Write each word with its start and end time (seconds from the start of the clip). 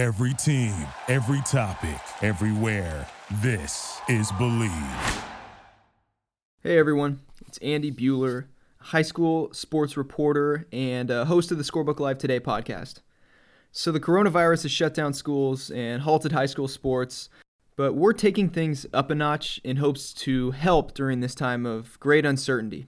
Every 0.00 0.32
team, 0.32 0.72
every 1.08 1.42
topic, 1.42 2.00
everywhere. 2.22 3.06
This 3.42 4.00
is 4.08 4.32
Believe. 4.38 4.72
Hey 6.62 6.78
everyone, 6.78 7.20
it's 7.46 7.58
Andy 7.58 7.92
Buhler, 7.92 8.46
high 8.78 9.02
school 9.02 9.52
sports 9.52 9.98
reporter 9.98 10.66
and 10.72 11.10
uh, 11.10 11.26
host 11.26 11.52
of 11.52 11.58
the 11.58 11.64
Scorebook 11.64 12.00
Live 12.00 12.16
Today 12.16 12.40
podcast. 12.40 13.00
So, 13.72 13.92
the 13.92 14.00
coronavirus 14.00 14.62
has 14.62 14.72
shut 14.72 14.94
down 14.94 15.12
schools 15.12 15.70
and 15.70 16.00
halted 16.00 16.32
high 16.32 16.46
school 16.46 16.66
sports, 16.66 17.28
but 17.76 17.92
we're 17.92 18.14
taking 18.14 18.48
things 18.48 18.86
up 18.94 19.10
a 19.10 19.14
notch 19.14 19.60
in 19.64 19.76
hopes 19.76 20.14
to 20.14 20.52
help 20.52 20.94
during 20.94 21.20
this 21.20 21.34
time 21.34 21.66
of 21.66 22.00
great 22.00 22.24
uncertainty. 22.24 22.86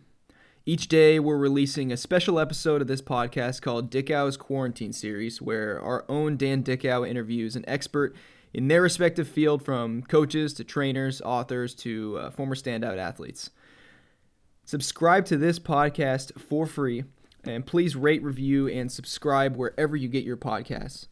Each 0.65 0.87
day, 0.87 1.19
we're 1.19 1.39
releasing 1.39 1.91
a 1.91 1.97
special 1.97 2.39
episode 2.39 2.81
of 2.81 2.87
this 2.87 3.03
podcast 3.03 3.63
called 3.63 3.91
Dickau's 3.91 4.37
Quarantine 4.37 4.93
Series, 4.93 5.43
where 5.43 5.81
our 5.81 6.05
own 6.09 6.37
Dan 6.37 6.63
Dickow 6.63 7.09
interviews 7.09 7.57
an 7.57 7.65
expert 7.67 8.15
in 8.55 8.69
their 8.69 8.81
respective 8.81 9.27
field 9.27 9.65
from 9.65 10.03
coaches 10.03 10.55
to 10.55 10.63
trainers, 10.63 11.21
authors 11.23 11.75
to 11.75 12.17
uh, 12.17 12.31
former 12.31 12.55
standout 12.55 12.97
athletes. 12.97 13.51
Subscribe 14.65 15.25
to 15.27 15.37
this 15.37 15.59
podcast 15.59 16.41
for 16.41 16.65
free, 16.65 17.03
and 17.43 17.67
please 17.67 17.97
rate, 17.97 18.23
review, 18.23 18.69
and 18.69 18.93
subscribe 18.93 19.57
wherever 19.57 19.97
you 19.97 20.07
get 20.07 20.23
your 20.23 20.37
podcasts. 20.37 21.09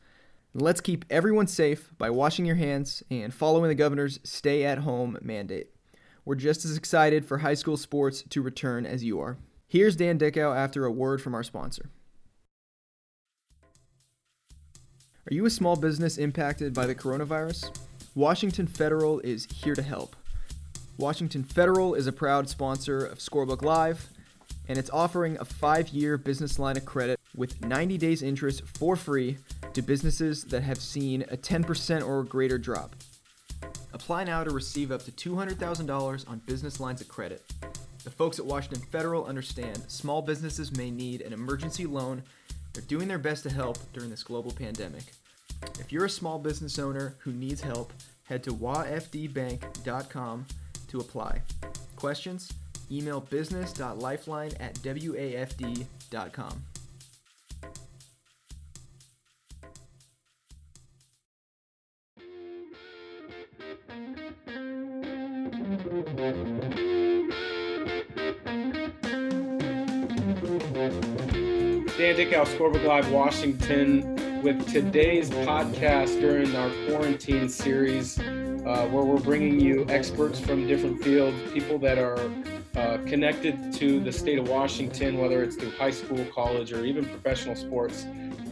Let's 0.55 0.80
keep 0.80 1.05
everyone 1.10 1.48
safe 1.48 1.91
by 1.98 2.10
washing 2.10 2.46
your 2.46 2.55
hands 2.55 3.02
and 3.10 3.34
following 3.34 3.69
the 3.69 3.74
governor's 3.74 4.20
stay 4.22 4.64
at 4.64 4.78
home 4.78 5.19
mandate. 5.20 5.70
We're 6.30 6.37
just 6.37 6.65
as 6.65 6.77
excited 6.77 7.25
for 7.25 7.39
high 7.39 7.55
school 7.55 7.77
sports 7.77 8.23
to 8.30 8.41
return 8.41 8.87
as 8.87 9.02
you 9.02 9.19
are. 9.19 9.37
Here's 9.66 9.97
Dan 9.97 10.16
Dickau 10.16 10.55
after 10.55 10.84
a 10.84 10.93
word 10.93 11.20
from 11.20 11.34
our 11.34 11.43
sponsor. 11.43 11.91
Are 15.29 15.34
you 15.34 15.45
a 15.45 15.51
small 15.51 15.75
business 15.75 16.19
impacted 16.19 16.73
by 16.73 16.87
the 16.87 16.95
coronavirus? 16.95 17.77
Washington 18.15 18.69
Federal 18.69 19.19
is 19.19 19.48
here 19.53 19.75
to 19.75 19.83
help. 19.83 20.14
Washington 20.98 21.42
Federal 21.42 21.95
is 21.95 22.06
a 22.06 22.12
proud 22.12 22.48
sponsor 22.48 23.05
of 23.05 23.19
Scorebook 23.19 23.62
Live, 23.62 24.09
and 24.69 24.78
it's 24.78 24.91
offering 24.91 25.37
a 25.41 25.44
five 25.44 25.89
year 25.89 26.17
business 26.17 26.61
line 26.61 26.77
of 26.77 26.84
credit 26.84 27.19
with 27.34 27.61
90 27.61 27.98
days 27.98 28.22
interest 28.22 28.62
for 28.78 28.94
free 28.94 29.39
to 29.72 29.83
businesses 29.83 30.44
that 30.44 30.62
have 30.62 30.78
seen 30.78 31.22
a 31.22 31.37
10% 31.37 32.06
or 32.06 32.22
greater 32.22 32.56
drop. 32.56 32.94
Apply 33.92 34.25
now 34.25 34.44
to 34.44 34.50
receive 34.50 34.92
up 34.92 35.03
to 35.05 35.12
$200,000 35.12 36.28
on 36.28 36.39
business 36.47 36.80
lines 36.80 37.00
of 37.00 37.08
credit. 37.08 37.42
The 38.05 38.11
folks 38.11 38.39
at 38.39 38.47
Washington 38.47 38.83
Federal 38.91 39.27
understand 39.27 39.84
small 39.89 40.22
businesses 40.22 40.75
may 40.77 40.91
need 40.91 41.20
an 41.20 41.33
emergency 41.33 41.86
loan. 41.86 42.22
They're 42.72 42.83
doing 42.84 43.08
their 43.08 43.19
best 43.19 43.42
to 43.42 43.50
help 43.50 43.78
during 43.92 44.11
this 44.11 44.22
global 44.22 44.53
pandemic. 44.53 45.05
If 45.78 45.92
you're 45.92 46.06
a 46.06 46.11
small 46.11 46.38
business 46.38 46.78
owner 46.78 47.16
who 47.19 47.33
needs 47.33 47.61
help, 47.61 47.92
head 48.25 48.42
to 48.44 48.53
wafdbank.com 48.53 50.47
to 50.88 51.00
apply. 51.00 51.42
Questions? 51.97 52.53
Email 52.91 53.20
business.lifeline 53.20 54.53
at 54.58 54.75
wafd.com. 54.77 56.64
Dan 72.20 72.28
Dickau, 72.28 72.44
Scorebook 72.44 72.84
Live, 72.84 73.10
Washington, 73.10 74.42
with 74.42 74.70
today's 74.70 75.30
podcast 75.30 76.20
during 76.20 76.54
our 76.54 76.70
quarantine 76.86 77.48
series, 77.48 78.18
uh, 78.18 78.86
where 78.90 79.04
we're 79.04 79.20
bringing 79.20 79.58
you 79.58 79.86
experts 79.88 80.38
from 80.38 80.66
different 80.66 81.02
fields, 81.02 81.34
people 81.52 81.78
that 81.78 81.96
are 81.96 82.30
uh, 82.76 82.98
connected 83.06 83.72
to 83.72 84.00
the 84.00 84.12
state 84.12 84.38
of 84.38 84.50
Washington, 84.50 85.16
whether 85.16 85.42
it's 85.42 85.56
through 85.56 85.70
high 85.70 85.91
school, 85.91 86.22
college, 86.26 86.75
or 86.75 86.84
even 86.84 87.06
professional 87.06 87.56
sports. 87.56 88.04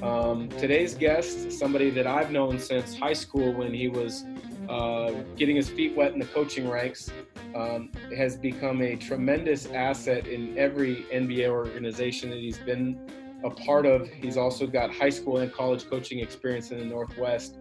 Um, 0.02 0.48
today's 0.48 0.94
guest, 0.94 1.52
somebody 1.52 1.90
that 1.90 2.06
I've 2.06 2.30
known 2.30 2.58
since 2.58 2.96
high 2.96 3.12
school 3.12 3.52
when 3.52 3.74
he 3.74 3.88
was 3.88 4.24
uh, 4.70 5.12
getting 5.36 5.56
his 5.56 5.68
feet 5.68 5.94
wet 5.94 6.14
in 6.14 6.18
the 6.18 6.26
coaching 6.26 6.70
ranks, 6.70 7.10
um, 7.54 7.90
has 8.16 8.34
become 8.34 8.80
a 8.80 8.96
tremendous 8.96 9.66
asset 9.66 10.26
in 10.26 10.56
every 10.56 11.04
NBA 11.12 11.48
organization 11.48 12.30
that 12.30 12.38
he's 12.38 12.58
been 12.58 12.98
a 13.44 13.50
part 13.50 13.86
of. 13.86 14.08
He's 14.08 14.36
also 14.36 14.66
got 14.66 14.92
high 14.92 15.10
school 15.10 15.38
and 15.38 15.52
college 15.52 15.88
coaching 15.88 16.18
experience 16.20 16.70
in 16.70 16.78
the 16.78 16.84
Northwest. 16.84 17.58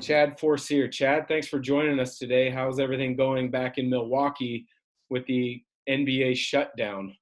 Chad 0.00 0.38
Forcier. 0.38 0.88
Chad, 0.88 1.28
thanks 1.28 1.46
for 1.46 1.58
joining 1.58 2.00
us 2.00 2.18
today. 2.18 2.50
How's 2.50 2.80
everything 2.80 3.16
going 3.16 3.50
back 3.50 3.78
in 3.78 3.90
Milwaukee 3.90 4.66
with 5.10 5.26
the 5.26 5.62
NBA 5.88 6.36
shutdown? 6.36 7.14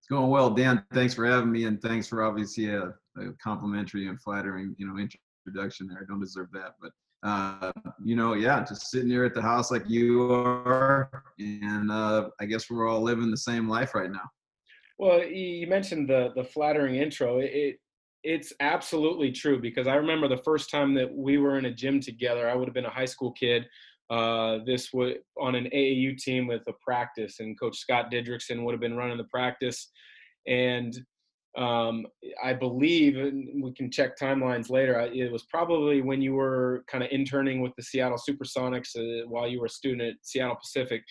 It's 0.00 0.08
going 0.08 0.30
well, 0.30 0.50
Dan. 0.50 0.84
Thanks 0.94 1.14
for 1.14 1.26
having 1.26 1.52
me, 1.52 1.64
and 1.64 1.80
thanks 1.82 2.08
for 2.08 2.22
obviously 2.22 2.70
a, 2.72 2.94
a 3.18 3.32
complimentary 3.42 4.08
and 4.08 4.20
flattering, 4.22 4.74
you 4.78 4.86
know, 4.86 4.96
introduction 4.98 5.88
there. 5.88 5.98
I 6.00 6.04
don't 6.08 6.20
deserve 6.20 6.48
that, 6.52 6.74
but 6.80 6.92
uh, 7.22 7.72
you 8.02 8.14
know, 8.14 8.34
yeah, 8.34 8.64
just 8.64 8.90
sitting 8.90 9.10
here 9.10 9.24
at 9.24 9.34
the 9.34 9.42
house 9.42 9.70
like 9.70 9.82
you 9.88 10.32
are, 10.32 11.24
and 11.38 11.90
uh, 11.90 12.28
I 12.40 12.46
guess 12.46 12.70
we're 12.70 12.88
all 12.88 13.02
living 13.02 13.30
the 13.30 13.36
same 13.36 13.68
life 13.68 13.94
right 13.94 14.10
now. 14.10 14.30
Well, 14.98 15.24
you 15.24 15.66
mentioned 15.66 16.08
the 16.08 16.32
the 16.34 16.44
flattering 16.44 16.96
intro. 16.96 17.38
It 17.38 17.78
it's 18.22 18.52
absolutely 18.60 19.30
true 19.30 19.60
because 19.60 19.86
I 19.86 19.94
remember 19.94 20.26
the 20.26 20.38
first 20.38 20.68
time 20.70 20.94
that 20.94 21.14
we 21.14 21.38
were 21.38 21.58
in 21.58 21.66
a 21.66 21.70
gym 21.72 22.00
together. 22.00 22.48
I 22.48 22.54
would 22.54 22.66
have 22.66 22.74
been 22.74 22.86
a 22.86 22.90
high 22.90 23.04
school 23.04 23.32
kid. 23.32 23.66
Uh, 24.10 24.58
this 24.66 24.92
would 24.92 25.18
on 25.38 25.54
an 25.54 25.68
AAU 25.72 26.16
team 26.16 26.46
with 26.46 26.62
a 26.68 26.72
practice, 26.80 27.40
and 27.40 27.58
Coach 27.58 27.76
Scott 27.78 28.10
Didrikson 28.10 28.64
would 28.64 28.72
have 28.72 28.80
been 28.80 28.96
running 28.96 29.18
the 29.18 29.24
practice, 29.24 29.90
and 30.46 30.96
um, 31.56 32.06
I 32.42 32.52
believe, 32.52 33.16
and 33.16 33.62
we 33.62 33.72
can 33.72 33.90
check 33.90 34.18
timelines 34.18 34.70
later. 34.70 35.00
It 35.00 35.32
was 35.32 35.44
probably 35.44 36.02
when 36.02 36.20
you 36.20 36.34
were 36.34 36.84
kind 36.86 37.02
of 37.02 37.10
interning 37.10 37.62
with 37.62 37.72
the 37.76 37.82
Seattle 37.82 38.18
SuperSonics 38.18 38.96
uh, 38.96 39.26
while 39.26 39.48
you 39.48 39.60
were 39.60 39.66
a 39.66 39.70
student 39.70 40.02
at 40.02 40.14
Seattle 40.22 40.56
Pacific 40.56 41.02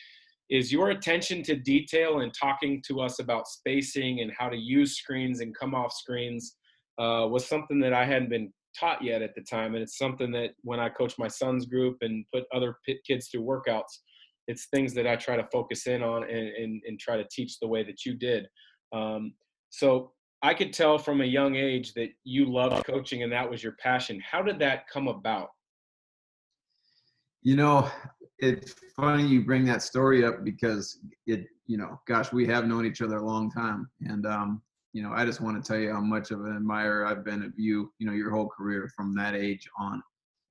is 0.49 0.71
your 0.71 0.89
attention 0.89 1.41
to 1.43 1.55
detail 1.55 2.19
and 2.19 2.33
talking 2.33 2.81
to 2.87 3.01
us 3.01 3.19
about 3.19 3.47
spacing 3.47 4.21
and 4.21 4.31
how 4.37 4.47
to 4.47 4.57
use 4.57 4.97
screens 4.97 5.41
and 5.41 5.57
come 5.57 5.73
off 5.73 5.91
screens 5.91 6.55
uh, 6.99 7.27
was 7.29 7.47
something 7.47 7.79
that 7.79 7.93
I 7.93 8.05
hadn't 8.05 8.29
been 8.29 8.53
taught 8.79 9.03
yet 9.03 9.21
at 9.21 9.33
the 9.35 9.41
time. 9.41 9.73
And 9.73 9.81
it's 9.81 9.97
something 9.97 10.31
that 10.33 10.51
when 10.63 10.79
I 10.79 10.89
coach 10.89 11.15
my 11.17 11.27
son's 11.27 11.65
group 11.65 11.97
and 12.01 12.25
put 12.33 12.43
other 12.53 12.77
kids 13.05 13.27
through 13.27 13.43
workouts, 13.43 13.99
it's 14.47 14.67
things 14.67 14.93
that 14.93 15.07
I 15.07 15.15
try 15.15 15.35
to 15.35 15.47
focus 15.51 15.87
in 15.87 16.03
on 16.03 16.23
and, 16.23 16.49
and, 16.49 16.81
and 16.85 16.99
try 16.99 17.17
to 17.17 17.25
teach 17.31 17.59
the 17.59 17.67
way 17.67 17.83
that 17.83 18.05
you 18.05 18.13
did. 18.13 18.47
Um, 18.93 19.33
so 19.69 20.11
I 20.43 20.53
could 20.53 20.73
tell 20.73 20.99
from 20.99 21.21
a 21.21 21.25
young 21.25 21.55
age 21.55 21.93
that 21.93 22.09
you 22.23 22.45
loved 22.45 22.85
coaching 22.85 23.23
and 23.23 23.31
that 23.31 23.49
was 23.49 23.63
your 23.63 23.75
passion. 23.79 24.21
How 24.29 24.43
did 24.43 24.59
that 24.59 24.87
come 24.87 25.07
about? 25.07 25.49
You 27.41 27.55
know, 27.55 27.89
it's 28.39 28.75
funny 28.95 29.25
you 29.25 29.43
bring 29.43 29.65
that 29.65 29.81
story 29.81 30.25
up 30.25 30.43
because 30.43 30.99
it, 31.25 31.47
you 31.67 31.77
know, 31.77 31.99
gosh, 32.07 32.31
we 32.31 32.45
have 32.47 32.67
known 32.67 32.85
each 32.85 33.01
other 33.01 33.17
a 33.17 33.25
long 33.25 33.49
time, 33.49 33.89
and 34.01 34.25
um, 34.25 34.61
you 34.93 35.01
know, 35.01 35.11
I 35.13 35.25
just 35.25 35.41
want 35.41 35.61
to 35.61 35.67
tell 35.67 35.79
you 35.79 35.91
how 35.91 36.01
much 36.01 36.31
of 36.31 36.41
an 36.41 36.55
admirer 36.55 37.05
I've 37.05 37.25
been 37.25 37.43
of 37.43 37.51
you, 37.57 37.91
you 37.99 38.07
know, 38.07 38.13
your 38.13 38.31
whole 38.31 38.47
career 38.47 38.89
from 38.95 39.15
that 39.15 39.35
age 39.35 39.67
on. 39.77 40.01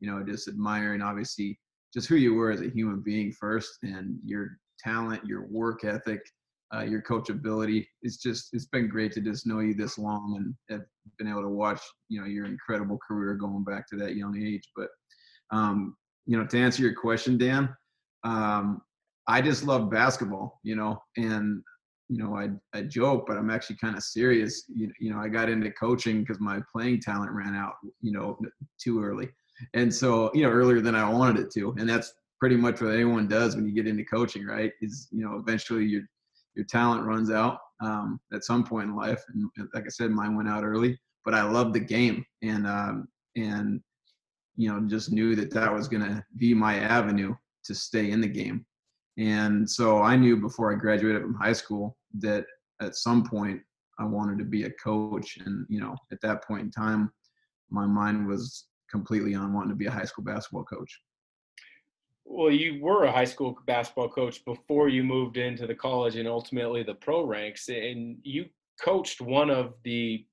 You 0.01 0.11
know, 0.11 0.23
just 0.23 0.49
admiring 0.49 1.01
obviously 1.01 1.59
just 1.95 2.09
who 2.09 2.17
you 2.17 2.35
were 2.35 2.51
as 2.51 2.61
a 2.61 2.69
human 2.69 3.01
being 3.01 3.33
first, 3.33 3.79
and 3.83 4.19
your 4.25 4.59
talent, 4.79 5.25
your 5.25 5.47
work 5.47 5.85
ethic, 5.85 6.21
uh, 6.75 6.83
your 6.83 7.03
coachability. 7.03 7.87
It's 8.03 8.17
just 8.17 8.49
it's 8.53 8.67
been 8.67 8.89
great 8.89 9.13
to 9.13 9.21
just 9.21 9.47
know 9.47 9.61
you 9.61 9.75
this 9.75 9.99
long 9.99 10.37
and 10.37 10.55
have 10.71 10.87
been 11.19 11.29
able 11.29 11.43
to 11.43 11.49
watch 11.49 11.81
you 12.09 12.21
know 12.21 12.27
your 12.27 12.47
incredible 12.47 12.99
career 13.07 13.35
going 13.35 13.65
back 13.65 13.89
to 13.91 13.97
that 13.97 14.17
young 14.17 14.37
age. 14.43 14.71
But 14.75 14.89
um, 15.51 15.97
you 16.27 16.39
know, 16.39 16.47
to 16.47 16.59
answer 16.59 16.83
your 16.83 16.95
question, 16.95 17.37
Dan, 17.39 17.75
um, 18.25 18.81
I 19.27 19.41
just 19.41 19.65
love 19.65 19.91
basketball, 19.91 20.61
you 20.63 20.77
know, 20.77 21.03
and 21.17 21.63
you 22.09 22.19
know, 22.19 22.37
I 22.37 22.51
I 22.77 22.83
joke, 22.83 23.25
but 23.27 23.39
I'm 23.39 23.51
actually 23.51 23.77
kind 23.77 23.97
of 23.97 24.03
serious. 24.03 24.65
You, 24.69 24.93
you 25.01 25.11
know, 25.11 25.19
I 25.19 25.29
got 25.29 25.49
into 25.49 25.71
coaching 25.71 26.21
because 26.21 26.39
my 26.39 26.61
playing 26.73 27.01
talent 27.01 27.33
ran 27.33 27.55
out, 27.55 27.75
you 28.01 28.13
know, 28.13 28.39
too 28.79 29.03
early, 29.03 29.31
and 29.73 29.93
so 29.93 30.31
you 30.35 30.43
know 30.43 30.51
earlier 30.51 30.81
than 30.81 30.95
I 30.95 31.09
wanted 31.09 31.41
it 31.41 31.51
to, 31.55 31.75
and 31.79 31.89
that's 31.89 32.13
pretty 32.39 32.57
much 32.57 32.81
what 32.83 32.93
anyone 32.93 33.27
does 33.27 33.57
when 33.57 33.67
you 33.67 33.75
get 33.75 33.89
into 33.89 34.05
coaching, 34.05 34.45
right? 34.45 34.73
Is 34.83 35.09
you 35.11 35.25
know 35.25 35.37
eventually 35.37 35.87
your 35.87 36.03
your 36.55 36.67
talent 36.67 37.07
runs 37.07 37.31
out 37.31 37.59
um, 37.81 38.21
at 38.33 38.45
some 38.45 38.65
point 38.65 38.89
in 38.89 38.97
life, 38.97 39.23
and 39.33 39.69
like 39.73 39.85
I 39.85 39.91
said, 39.91 40.11
mine 40.11 40.37
went 40.37 40.49
out 40.49 40.65
early. 40.65 40.99
But 41.25 41.35
I 41.35 41.43
love 41.43 41.73
the 41.73 41.81
game, 41.81 42.23
and 42.43 42.67
um, 42.67 43.09
and 43.35 43.81
you 44.57 44.73
know 44.73 44.81
just 44.87 45.13
knew 45.13 45.35
that 45.35 45.51
that 45.53 45.73
was 45.73 45.89
going 45.89 46.03
to 46.03 46.25
be 46.37 46.55
my 46.55 46.77
avenue 46.77 47.35
to 47.65 47.75
stay 47.75 48.11
in 48.11 48.21
the 48.21 48.29
game 48.29 48.65
and 49.19 49.69
so 49.69 50.01
i 50.01 50.17
knew 50.17 50.37
before 50.37 50.73
i 50.73 50.77
graduated 50.77 51.23
from 51.23 51.35
high 51.35 51.53
school 51.53 51.97
that 52.19 52.45
at 52.81 52.95
some 52.95 53.25
point 53.25 53.61
i 53.99 54.05
wanted 54.05 54.39
to 54.39 54.45
be 54.45 54.65
a 54.65 54.71
coach 54.73 55.39
and 55.45 55.67
you 55.69 55.81
know 55.81 55.97
at 56.13 56.21
that 56.21 56.45
point 56.45 56.63
in 56.63 56.71
time 56.71 57.11
my 57.71 57.87
mind 57.87 58.27
was 58.27 58.67
completely 58.91 59.35
on 59.35 59.53
wanting 59.53 59.71
to 59.71 59.77
be 59.77 59.87
a 59.87 59.91
high 59.91 60.05
school 60.05 60.25
basketball 60.25 60.65
coach. 60.65 61.01
Well, 62.25 62.51
you 62.51 62.81
were 62.81 63.05
a 63.05 63.13
high 63.13 63.25
school 63.25 63.59
basketball 63.67 64.09
coach 64.09 64.45
before 64.45 64.89
you 64.89 65.03
moved 65.03 65.37
into 65.37 65.67
the 65.67 65.75
college 65.75 66.17
and 66.17 66.29
ultimately 66.29 66.83
the 66.83 66.95
pro 66.95 67.25
ranks, 67.25 67.69
and 67.69 68.17
you 68.23 68.47
coached 68.81 69.21
one 69.21 69.51
of 69.51 69.75
the 69.83 70.25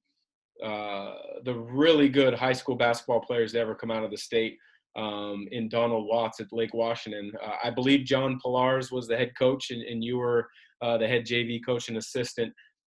uh, 0.64 1.14
the 1.44 1.56
really 1.56 2.10
good 2.10 2.34
high 2.34 2.54
school 2.54 2.76
basketball 2.76 3.22
players 3.22 3.54
to 3.54 3.60
ever 3.60 3.76
come 3.76 3.92
out 3.92 4.04
of 4.04 4.12
the 4.12 4.18
state 4.18 4.58
um, 4.96 5.48
in 5.52 5.70
Donald 5.70 6.08
Watts 6.08 6.40
at 6.40 6.52
Lake 6.52 6.74
Washington. 6.74 7.32
Uh, 7.44 7.56
I 7.64 7.70
believe 7.70 8.06
John 8.06 8.40
Pillars 8.42 8.92
was 8.92 9.08
the 9.08 9.18
head 9.18 9.32
coach, 9.38 9.72
and, 9.72 9.82
and 9.82 10.04
you 10.04 10.18
were 10.18 10.48
uh, 10.82 10.98
the 10.98 11.08
head 11.08 11.26
JV 11.26 11.60
coach 11.66 11.88
and 11.90 11.98
assistant. 11.98 12.54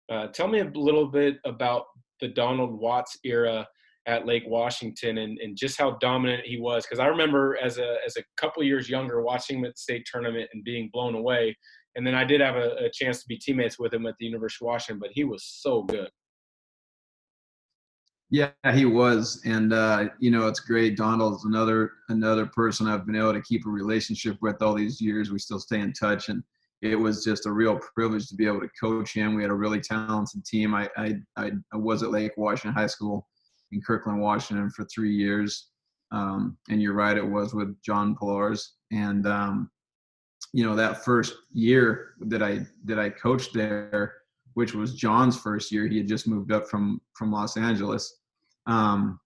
Uh, 0.10 0.28
tell 0.28 0.48
me 0.48 0.60
a 0.60 0.72
little 0.74 1.08
bit 1.08 1.38
about 1.46 1.86
the 2.22 2.30
Donald 2.30 2.80
Watts 2.80 3.18
era 3.24 3.68
at 4.08 4.26
Lake 4.26 4.44
Washington 4.48 5.18
and, 5.18 5.38
and 5.40 5.58
just 5.58 5.78
how 5.78 5.98
dominant 6.00 6.44
he 6.46 6.58
was. 6.58 6.86
Because 6.86 7.00
I 7.00 7.08
remember 7.08 7.58
as 7.62 7.78
a 7.78 7.98
as 8.06 8.16
a 8.16 8.24
couple 8.38 8.64
years 8.64 8.90
younger 8.90 9.22
watching 9.22 9.60
him 9.60 9.66
at 9.66 9.72
the 9.72 9.80
state 9.82 10.08
tournament 10.10 10.50
and 10.54 10.64
being 10.64 10.90
blown 10.94 11.16
away. 11.16 11.56
And 11.96 12.06
then 12.06 12.16
I 12.16 12.24
did 12.24 12.42
have 12.42 12.56
a, 12.56 12.76
a 12.86 12.90
chance 12.94 13.20
to 13.22 13.28
be 13.28 13.38
teammates 13.38 13.80
with 13.80 13.94
him 13.94 14.06
at 14.06 14.16
the 14.20 14.26
University 14.26 14.64
of 14.64 14.68
Washington, 14.68 15.00
but 15.00 15.10
he 15.12 15.24
was 15.24 15.44
so 15.44 15.84
good. 15.84 16.10
Yeah, 18.30 18.52
he 18.74 18.84
was, 18.86 19.42
and 19.46 19.72
uh, 19.72 20.10
you 20.20 20.32
know 20.32 20.48
it's 20.48 20.60
great. 20.60 20.98
Donald's 20.98 21.46
another 21.46 21.94
another 22.10 22.46
person 22.46 22.88
I've 22.88 23.06
been 23.06 23.16
able 23.16 23.34
to 23.34 23.42
keep 23.42 23.66
a 23.66 23.70
relationship 23.70 24.38
with 24.42 24.62
all 24.62 24.74
these 24.74 25.00
years. 25.00 25.32
We 25.32 25.40
still 25.40 25.60
stay 25.60 25.80
in 25.80 25.94
touch, 25.94 26.28
and 26.28 26.44
it 26.82 26.96
was 26.98 27.24
just 27.24 27.46
a 27.46 27.52
real 27.52 27.80
privilege 27.96 28.28
to 28.28 28.36
be 28.36 28.46
able 28.46 28.60
to 28.60 28.70
coach 28.80 29.14
him. 29.14 29.34
We 29.34 29.44
had 29.44 29.52
a 29.52 29.56
really 29.56 29.80
talented 29.80 30.44
team. 30.46 30.76
I 30.76 30.90
I, 30.98 31.16
I 31.38 31.52
was 31.78 32.04
at 32.04 32.12
Lake 32.12 32.34
Washington 32.36 32.74
High 32.78 32.88
School 32.88 33.26
in 33.72 33.82
Kirkland, 33.82 34.20
Washington, 34.20 34.70
for 34.72 34.84
three 34.86 35.14
years, 35.14 35.70
um, 36.12 36.58
and 36.70 36.82
you're 36.82 36.94
right, 36.94 37.18
it 37.18 37.26
was 37.26 37.54
with 37.54 37.82
John 37.82 38.14
Pillars, 38.14 38.74
and 38.92 39.26
um, 39.26 39.72
you 40.52 40.66
know 40.66 40.76
that 40.76 41.06
first 41.06 41.34
year 41.54 42.16
that 42.20 42.44
I 42.44 42.66
that 42.84 43.00
I 43.00 43.10
coached 43.10 43.54
there 43.54 44.16
which 44.58 44.74
was 44.74 44.96
John's 44.96 45.38
first 45.38 45.72
year. 45.72 45.86
He 45.86 46.00
had 46.00 46.08
just 46.08 46.28
moved 46.28 46.52
up 46.52 46.68
from 46.68 47.00
from 47.14 47.32
Los 47.32 47.58
Angeles. 47.58 48.18
Um, 48.66 49.20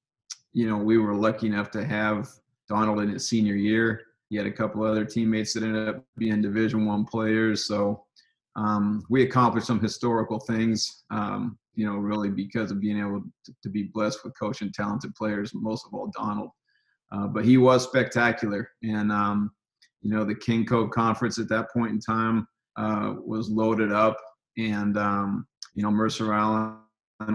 you 0.51 0.67
know, 0.67 0.75
we 0.75 0.97
were 0.97 1.15
lucky 1.15 1.47
enough 1.47 1.71
to 1.71 1.85
have 1.85 2.27
Donald 2.67 2.99
in 2.99 3.07
his 3.07 3.29
senior 3.29 3.55
year. 3.55 4.01
He 4.27 4.35
had 4.35 4.45
a 4.45 4.51
couple 4.51 4.83
other 4.83 5.05
teammates 5.05 5.53
that 5.53 5.63
ended 5.63 5.87
up 5.87 6.03
being 6.17 6.41
Division 6.41 6.85
One 6.85 7.05
players. 7.05 7.65
So 7.65 8.03
um, 8.57 9.05
we 9.09 9.23
accomplished 9.23 9.67
some 9.67 9.79
historical 9.79 10.37
things. 10.37 11.05
Um, 11.11 11.57
you 11.75 11.85
know, 11.85 11.95
really 11.95 12.29
because 12.29 12.69
of 12.69 12.81
being 12.81 12.99
able 12.99 13.23
to, 13.45 13.53
to, 13.63 13.69
be 13.69 13.83
blessed 13.83 14.25
with 14.25 14.37
coaching 14.37 14.73
talented 14.73 15.15
players. 15.15 15.53
Most 15.53 15.85
of 15.85 15.93
all, 15.93 16.11
Donald. 16.13 16.49
Uh, 17.13 17.27
but 17.27 17.45
he 17.45 17.55
was 17.55 17.85
spectacular, 17.85 18.69
and 18.83 19.13
um, 19.13 19.51
you 20.01 20.11
know, 20.11 20.25
the 20.25 20.35
KingCo 20.35 20.91
conference 20.91 21.39
at 21.39 21.47
that 21.47 21.71
point 21.71 21.91
in 21.91 22.01
time 22.01 22.45
uh, 22.75 23.13
was 23.25 23.49
loaded 23.49 23.93
up 23.93 24.17
and 24.57 24.97
um, 24.97 25.47
you 25.73 25.83
know 25.83 25.91
Mercer 25.91 26.33
Island 26.33 26.77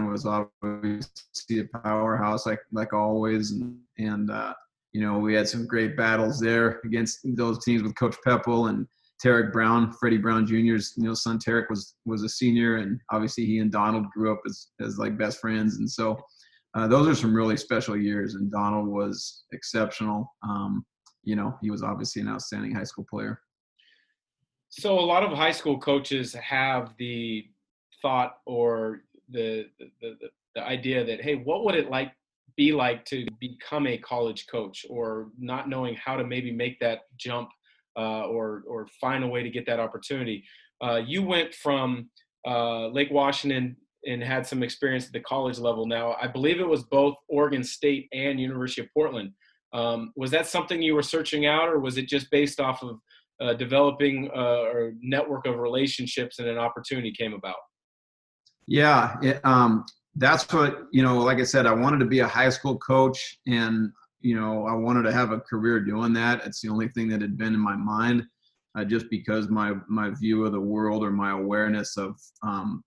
was 0.09 0.25
obviously 0.25 1.59
a 1.59 1.79
powerhouse 1.79 2.45
like 2.45 2.59
like 2.71 2.93
always, 2.93 3.51
and, 3.51 3.77
and 3.97 4.31
uh, 4.31 4.53
you 4.93 5.01
know 5.01 5.17
we 5.17 5.33
had 5.33 5.47
some 5.47 5.65
great 5.65 5.97
battles 5.97 6.39
there 6.39 6.81
against 6.85 7.19
those 7.23 7.63
teams 7.63 7.83
with 7.83 7.95
Coach 7.95 8.15
Pepple 8.23 8.67
and 8.67 8.87
Tarek 9.23 9.51
Brown, 9.51 9.91
Freddie 9.93 10.17
Brown 10.17 10.45
Jr.'s 10.45 10.93
you 10.97 11.03
know 11.03 11.13
son 11.13 11.39
Tarek 11.39 11.69
was 11.69 11.95
was 12.05 12.23
a 12.23 12.29
senior, 12.29 12.77
and 12.77 12.99
obviously 13.11 13.45
he 13.45 13.59
and 13.59 13.71
Donald 13.71 14.05
grew 14.13 14.31
up 14.31 14.41
as 14.47 14.67
as 14.79 14.97
like 14.97 15.17
best 15.17 15.39
friends, 15.39 15.77
and 15.77 15.89
so. 15.89 16.17
Uh, 16.75 16.85
those 16.85 17.07
are 17.07 17.15
some 17.15 17.33
really 17.33 17.57
special 17.57 17.97
years, 17.97 18.35
and 18.35 18.51
Donald 18.51 18.87
was 18.87 19.45
exceptional. 19.51 20.31
Um, 20.43 20.85
you 21.23 21.35
know, 21.35 21.57
he 21.61 21.71
was 21.71 21.81
obviously 21.81 22.21
an 22.21 22.27
outstanding 22.27 22.75
high 22.75 22.83
school 22.83 23.05
player. 23.09 23.39
So 24.69 24.99
a 24.99 25.01
lot 25.01 25.23
of 25.23 25.31
high 25.31 25.51
school 25.51 25.79
coaches 25.79 26.33
have 26.33 26.93
the 26.97 27.47
thought 28.01 28.37
or 28.45 29.01
the 29.29 29.67
the, 29.79 29.89
the, 30.01 30.29
the 30.55 30.63
idea 30.63 31.05
that 31.05 31.21
hey, 31.21 31.35
what 31.35 31.63
would 31.65 31.75
it 31.75 31.89
like 31.89 32.11
be 32.57 32.73
like 32.73 33.05
to 33.05 33.25
become 33.39 33.87
a 33.87 33.97
college 33.99 34.47
coach, 34.47 34.85
or 34.89 35.27
not 35.39 35.69
knowing 35.69 35.95
how 35.95 36.17
to 36.17 36.25
maybe 36.25 36.51
make 36.51 36.79
that 36.79 37.01
jump 37.15 37.49
uh, 37.97 38.25
or 38.25 38.63
or 38.67 38.87
find 38.99 39.23
a 39.23 39.27
way 39.27 39.43
to 39.43 39.49
get 39.49 39.65
that 39.67 39.79
opportunity. 39.79 40.43
Uh, 40.83 40.99
you 41.05 41.23
went 41.23 41.53
from 41.53 42.09
uh, 42.45 42.87
Lake 42.87 43.11
Washington 43.11 43.77
and 44.05 44.23
had 44.23 44.45
some 44.45 44.63
experience 44.63 45.05
at 45.05 45.13
the 45.13 45.19
college 45.19 45.59
level. 45.59 45.85
Now, 45.85 46.15
I 46.21 46.27
believe 46.27 46.59
it 46.59 46.67
was 46.67 46.83
both 46.83 47.15
Oregon 47.29 47.63
State 47.63 48.07
and 48.11 48.39
University 48.39 48.81
of 48.81 48.87
Portland. 48.93 49.31
Um, 49.73 50.13
was 50.15 50.31
that 50.31 50.47
something 50.47 50.81
you 50.81 50.95
were 50.95 51.03
searching 51.03 51.45
out, 51.45 51.69
or 51.69 51.79
was 51.79 51.97
it 51.97 52.07
just 52.07 52.31
based 52.31 52.59
off 52.59 52.81
of 52.81 52.99
uh, 53.39 53.53
developing 53.53 54.29
a, 54.33 54.41
a, 54.41 54.91
network 55.01 55.45
of 55.45 55.57
relationships 55.57 56.39
and 56.39 56.47
an 56.47 56.57
opportunity 56.57 57.11
came 57.11 57.33
about? 57.33 57.55
Yeah, 58.67 59.15
it, 59.21 59.39
um, 59.45 59.85
that's 60.15 60.51
what 60.51 60.85
you 60.91 61.03
know. 61.03 61.19
Like 61.19 61.39
I 61.39 61.43
said, 61.43 61.65
I 61.65 61.73
wanted 61.73 61.99
to 61.99 62.05
be 62.05 62.19
a 62.19 62.27
high 62.27 62.49
school 62.49 62.77
coach, 62.77 63.39
and 63.47 63.91
you 64.21 64.35
know, 64.39 64.65
I 64.65 64.73
wanted 64.73 65.03
to 65.03 65.13
have 65.13 65.31
a 65.31 65.39
career 65.39 65.79
doing 65.79 66.13
that. 66.13 66.45
It's 66.45 66.61
the 66.61 66.69
only 66.69 66.89
thing 66.89 67.07
that 67.09 67.21
had 67.21 67.37
been 67.37 67.53
in 67.53 67.59
my 67.59 67.75
mind, 67.75 68.25
uh, 68.77 68.83
just 68.83 69.09
because 69.09 69.49
my 69.49 69.73
my 69.87 70.09
view 70.09 70.45
of 70.45 70.51
the 70.51 70.59
world 70.59 71.03
or 71.03 71.11
my 71.11 71.31
awareness 71.31 71.95
of 71.97 72.19
um, 72.43 72.83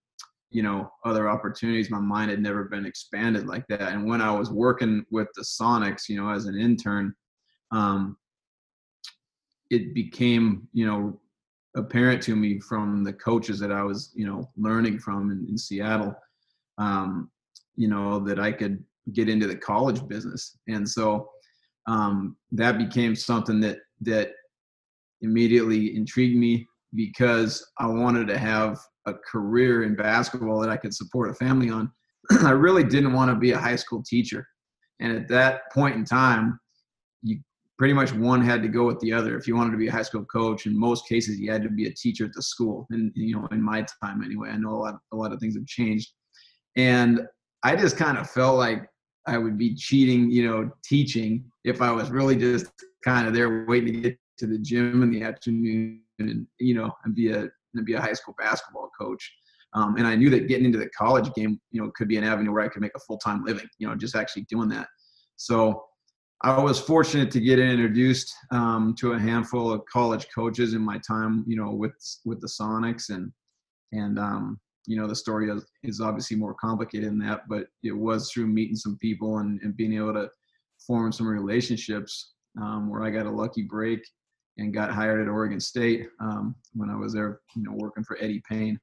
you 0.50 0.62
know 0.62 0.90
other 1.04 1.28
opportunities 1.28 1.90
my 1.90 2.00
mind 2.00 2.30
had 2.30 2.42
never 2.42 2.64
been 2.64 2.84
expanded 2.84 3.46
like 3.46 3.64
that 3.68 3.92
and 3.92 4.04
when 4.04 4.20
i 4.20 4.30
was 4.30 4.50
working 4.50 5.04
with 5.10 5.28
the 5.36 5.42
sonics 5.42 6.08
you 6.08 6.20
know 6.20 6.28
as 6.28 6.46
an 6.46 6.58
intern 6.58 7.14
um, 7.72 8.16
it 9.70 9.94
became 9.94 10.68
you 10.72 10.86
know 10.86 11.18
apparent 11.76 12.20
to 12.20 12.34
me 12.34 12.58
from 12.58 13.04
the 13.04 13.12
coaches 13.12 13.58
that 13.60 13.72
I 13.72 13.82
was 13.82 14.12
you 14.14 14.26
know 14.26 14.50
learning 14.56 14.98
from 14.98 15.30
in, 15.30 15.46
in 15.48 15.56
Seattle, 15.56 16.14
um, 16.78 17.30
you 17.76 17.88
know 17.88 18.18
that 18.20 18.38
I 18.38 18.52
could 18.52 18.84
get 19.12 19.28
into 19.28 19.46
the 19.46 19.56
college 19.56 20.06
business, 20.06 20.58
and 20.68 20.88
so 20.88 21.30
um, 21.86 22.36
that 22.52 22.78
became 22.78 23.14
something 23.14 23.60
that 23.60 23.78
that 24.02 24.32
immediately 25.22 25.96
intrigued 25.96 26.36
me 26.36 26.66
because 26.94 27.64
I 27.78 27.86
wanted 27.86 28.26
to 28.28 28.38
have 28.38 28.78
a 29.06 29.14
career 29.14 29.84
in 29.84 29.94
basketball 29.94 30.60
that 30.60 30.70
I 30.70 30.76
could 30.76 30.94
support 30.94 31.30
a 31.30 31.34
family 31.34 31.70
on. 31.70 31.90
I 32.42 32.50
really 32.50 32.84
didn't 32.84 33.12
want 33.12 33.30
to 33.30 33.36
be 33.36 33.52
a 33.52 33.58
high 33.58 33.76
school 33.76 34.02
teacher, 34.02 34.46
and 34.98 35.16
at 35.16 35.28
that 35.28 35.70
point 35.72 35.94
in 35.94 36.04
time, 36.04 36.58
pretty 37.80 37.94
much 37.94 38.12
one 38.12 38.42
had 38.42 38.60
to 38.62 38.68
go 38.68 38.84
with 38.84 39.00
the 39.00 39.10
other. 39.10 39.38
If 39.38 39.48
you 39.48 39.56
wanted 39.56 39.70
to 39.70 39.78
be 39.78 39.88
a 39.88 39.90
high 39.90 40.02
school 40.02 40.26
coach, 40.26 40.66
in 40.66 40.78
most 40.78 41.08
cases, 41.08 41.40
you 41.40 41.50
had 41.50 41.62
to 41.62 41.70
be 41.70 41.86
a 41.86 41.90
teacher 41.90 42.26
at 42.26 42.34
the 42.34 42.42
school. 42.42 42.86
And 42.90 43.10
you 43.14 43.34
know, 43.34 43.48
in 43.52 43.62
my 43.62 43.86
time 44.04 44.22
anyway, 44.22 44.50
I 44.50 44.58
know 44.58 44.74
a 44.74 44.80
lot 44.84 44.98
a 45.12 45.16
lot 45.16 45.32
of 45.32 45.40
things 45.40 45.54
have 45.54 45.64
changed, 45.64 46.10
and 46.76 47.22
I 47.62 47.76
just 47.76 47.96
kind 47.96 48.18
of 48.18 48.28
felt 48.28 48.58
like 48.58 48.86
I 49.26 49.38
would 49.38 49.56
be 49.56 49.74
cheating, 49.74 50.30
you 50.30 50.46
know, 50.46 50.70
teaching 50.84 51.50
if 51.64 51.80
I 51.80 51.90
was 51.90 52.10
really 52.10 52.36
just 52.36 52.66
kind 53.02 53.26
of 53.26 53.32
there 53.32 53.64
waiting 53.64 53.94
to 53.94 54.00
get 54.10 54.18
to 54.40 54.46
the 54.46 54.58
gym 54.58 55.02
in 55.02 55.10
the 55.10 55.22
afternoon 55.22 56.02
and 56.18 56.46
you 56.58 56.74
know 56.74 56.92
and 57.06 57.14
be 57.14 57.32
a 57.32 57.48
and 57.74 57.86
be 57.86 57.94
a 57.94 58.00
high 58.00 58.12
school 58.12 58.34
basketball 58.38 58.90
coach. 59.00 59.32
Um, 59.72 59.96
and 59.96 60.06
I 60.06 60.16
knew 60.16 60.28
that 60.28 60.48
getting 60.48 60.66
into 60.66 60.78
the 60.78 60.90
college 60.90 61.32
game, 61.32 61.58
you 61.70 61.80
know, 61.80 61.90
could 61.94 62.08
be 62.08 62.18
an 62.18 62.24
avenue 62.24 62.52
where 62.52 62.62
I 62.62 62.68
could 62.68 62.82
make 62.82 62.94
a 62.94 63.00
full 63.00 63.16
time 63.16 63.42
living, 63.42 63.70
you 63.78 63.88
know, 63.88 63.94
just 63.94 64.16
actually 64.16 64.42
doing 64.50 64.68
that. 64.68 64.86
So 65.36 65.86
I 66.42 66.58
was 66.58 66.80
fortunate 66.80 67.30
to 67.32 67.40
get 67.40 67.58
introduced 67.58 68.34
um, 68.50 68.94
to 68.98 69.12
a 69.12 69.18
handful 69.18 69.70
of 69.70 69.84
college 69.84 70.26
coaches 70.34 70.72
in 70.72 70.80
my 70.80 70.98
time, 71.06 71.44
you 71.46 71.56
know, 71.56 71.70
with 71.72 71.92
with 72.24 72.40
the 72.40 72.46
Sonics, 72.46 73.10
and 73.10 73.30
and 73.92 74.18
um, 74.18 74.58
you 74.86 74.96
know 74.96 75.06
the 75.06 75.14
story 75.14 75.50
is, 75.50 75.66
is 75.82 76.00
obviously 76.00 76.38
more 76.38 76.54
complicated 76.54 77.10
than 77.10 77.18
that, 77.18 77.42
but 77.48 77.66
it 77.82 77.92
was 77.92 78.30
through 78.30 78.46
meeting 78.46 78.76
some 78.76 78.96
people 78.98 79.38
and, 79.38 79.60
and 79.62 79.76
being 79.76 79.92
able 79.92 80.14
to 80.14 80.30
form 80.86 81.12
some 81.12 81.28
relationships 81.28 82.32
um, 82.60 82.88
where 82.88 83.02
I 83.02 83.10
got 83.10 83.26
a 83.26 83.30
lucky 83.30 83.62
break 83.62 84.00
and 84.56 84.72
got 84.72 84.92
hired 84.92 85.20
at 85.20 85.30
Oregon 85.30 85.60
State 85.60 86.08
um, 86.20 86.54
when 86.72 86.88
I 86.88 86.96
was 86.96 87.12
there, 87.12 87.40
you 87.54 87.62
know, 87.62 87.72
working 87.72 88.04
for 88.04 88.16
Eddie 88.18 88.42
Payne 88.48 88.80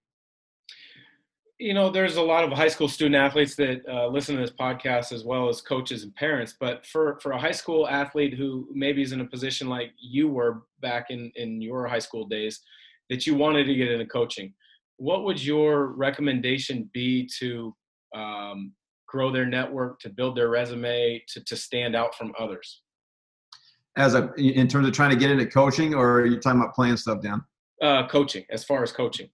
you 1.59 1.73
know, 1.73 1.89
there's 1.89 2.17
a 2.17 2.21
lot 2.21 2.43
of 2.43 2.51
high 2.51 2.67
school 2.67 2.87
student 2.87 3.15
athletes 3.15 3.55
that 3.55 3.81
uh, 3.89 4.07
listen 4.07 4.35
to 4.35 4.41
this 4.41 4.51
podcast 4.51 5.11
as 5.11 5.23
well 5.23 5.49
as 5.49 5.59
coaches 5.59 6.03
and 6.03 6.13
parents. 6.15 6.55
But 6.59 6.85
for, 6.85 7.19
for 7.21 7.31
a 7.31 7.39
high 7.39 7.51
school 7.51 7.87
athlete 7.87 8.35
who 8.35 8.67
maybe 8.71 9.01
is 9.01 9.11
in 9.11 9.21
a 9.21 9.25
position 9.25 9.67
like 9.67 9.91
you 9.99 10.27
were 10.27 10.63
back 10.81 11.07
in, 11.09 11.31
in 11.35 11.61
your 11.61 11.87
high 11.87 11.99
school 11.99 12.27
days, 12.27 12.61
that 13.09 13.25
you 13.25 13.33
wanted 13.33 13.65
to 13.65 13.73
get 13.73 13.91
into 13.91 14.05
coaching, 14.05 14.53
what 14.97 15.23
would 15.23 15.43
your 15.43 15.87
recommendation 15.93 16.89
be 16.93 17.27
to 17.39 17.75
um, 18.15 18.73
grow 19.07 19.31
their 19.31 19.45
network, 19.45 19.99
to 20.01 20.09
build 20.09 20.35
their 20.35 20.49
resume, 20.49 21.23
to, 21.29 21.43
to 21.45 21.55
stand 21.55 21.95
out 21.95 22.13
from 22.13 22.33
others? 22.37 22.83
As 23.95 24.13
a, 24.13 24.31
in 24.35 24.67
terms 24.67 24.87
of 24.87 24.93
trying 24.93 25.09
to 25.09 25.15
get 25.15 25.31
into 25.31 25.47
coaching, 25.47 25.95
or 25.95 26.19
are 26.19 26.25
you 26.27 26.39
talking 26.39 26.61
about 26.61 26.75
playing 26.75 26.97
stuff 26.97 27.19
down? 27.19 27.43
Uh, 27.81 28.07
coaching, 28.07 28.43
as 28.51 28.63
far 28.63 28.83
as 28.83 28.91
coaching. 28.91 29.29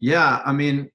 Yeah, 0.00 0.40
I 0.44 0.52
mean, 0.52 0.90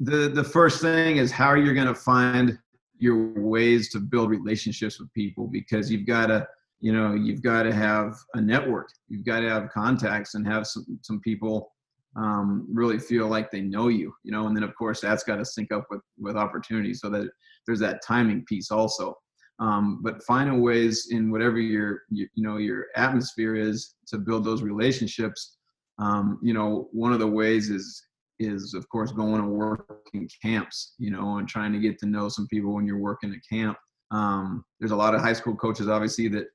the 0.00 0.30
the 0.30 0.44
first 0.44 0.80
thing 0.80 1.18
is 1.18 1.30
how 1.30 1.54
you're 1.54 1.74
going 1.74 1.86
to 1.86 1.94
find 1.94 2.58
your 2.98 3.32
ways 3.40 3.90
to 3.90 4.00
build 4.00 4.30
relationships 4.30 4.98
with 4.98 5.12
people 5.12 5.46
because 5.46 5.90
you've 5.90 6.06
got 6.06 6.26
to 6.26 6.46
you 6.80 6.92
know 6.92 7.14
you've 7.14 7.42
got 7.42 7.64
to 7.64 7.72
have 7.72 8.16
a 8.34 8.40
network. 8.40 8.88
You've 9.08 9.26
got 9.26 9.40
to 9.40 9.48
have 9.48 9.70
contacts 9.70 10.34
and 10.34 10.46
have 10.46 10.66
some 10.66 10.84
some 11.02 11.20
people 11.20 11.72
um, 12.16 12.66
really 12.72 12.98
feel 12.98 13.28
like 13.28 13.50
they 13.50 13.60
know 13.60 13.88
you 13.88 14.12
you 14.24 14.32
know 14.32 14.46
and 14.46 14.56
then 14.56 14.64
of 14.64 14.74
course 14.74 15.00
that's 15.00 15.22
got 15.22 15.36
to 15.36 15.44
sync 15.44 15.70
up 15.70 15.86
with 15.90 16.00
with 16.18 16.36
opportunities 16.36 17.00
so 17.00 17.10
that 17.10 17.30
there's 17.66 17.80
that 17.80 18.02
timing 18.02 18.44
piece 18.46 18.70
also. 18.70 19.14
Um, 19.58 20.00
but 20.02 20.22
finding 20.22 20.62
ways 20.62 21.08
in 21.10 21.30
whatever 21.30 21.58
your 21.58 22.02
you, 22.08 22.26
you 22.34 22.42
know 22.42 22.56
your 22.56 22.86
atmosphere 22.96 23.54
is 23.54 23.96
to 24.08 24.16
build 24.16 24.44
those 24.44 24.62
relationships. 24.62 25.58
Um, 25.98 26.38
you 26.42 26.54
know 26.54 26.88
one 26.92 27.12
of 27.12 27.18
the 27.18 27.26
ways 27.26 27.68
is 27.68 28.02
is 28.40 28.74
of 28.74 28.88
course 28.88 29.12
going 29.12 29.40
to 29.40 29.48
work 29.48 30.08
in 30.14 30.26
camps 30.42 30.94
you 30.98 31.10
know 31.10 31.38
and 31.38 31.46
trying 31.46 31.72
to 31.72 31.78
get 31.78 31.98
to 31.98 32.06
know 32.06 32.28
some 32.28 32.48
people 32.48 32.74
when 32.74 32.86
you're 32.86 32.98
working 32.98 33.32
at 33.32 33.38
camp. 33.48 33.76
Um, 34.10 34.64
there's 34.80 34.90
a 34.90 34.96
lot 34.96 35.14
of 35.14 35.20
high 35.20 35.34
school 35.34 35.54
coaches 35.54 35.88
obviously 35.88 36.26
that 36.28 36.46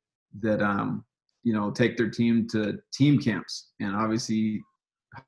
that 0.42 0.62
um, 0.62 1.06
you 1.44 1.54
know 1.54 1.72
take 1.72 1.96
their 1.96 2.10
team 2.10 2.48
to 2.50 2.80
team 2.94 3.20
camps. 3.20 3.72
And 3.80 3.96
obviously 3.96 4.62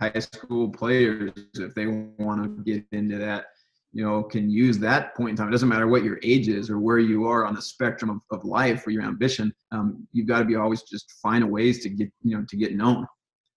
high 0.01 0.19
school 0.19 0.69
players 0.69 1.31
if 1.53 1.73
they 1.73 1.85
want 1.85 2.43
to 2.43 2.63
get 2.65 2.83
into 2.91 3.17
that 3.17 3.45
you 3.93 4.03
know 4.03 4.23
can 4.23 4.49
use 4.49 4.77
that 4.79 5.15
point 5.15 5.31
in 5.31 5.35
time. 5.37 5.47
It 5.47 5.51
doesn't 5.51 5.69
matter 5.69 5.87
what 5.87 6.03
your 6.03 6.19
age 6.23 6.49
is 6.49 6.69
or 6.69 6.79
where 6.79 6.99
you 6.99 7.25
are 7.27 7.45
on 7.45 7.55
the 7.55 7.61
spectrum 7.61 8.09
of, 8.09 8.37
of 8.37 8.43
life 8.45 8.85
or 8.85 8.91
your 8.91 9.03
ambition 9.03 9.53
um, 9.71 10.05
you've 10.11 10.27
got 10.27 10.39
to 10.39 10.45
be 10.45 10.55
always 10.55 10.81
just 10.81 11.11
find 11.21 11.49
ways 11.49 11.81
to 11.83 11.89
get 11.89 12.11
you 12.23 12.35
know 12.35 12.45
to 12.49 12.57
get 12.57 12.75
known 12.75 13.07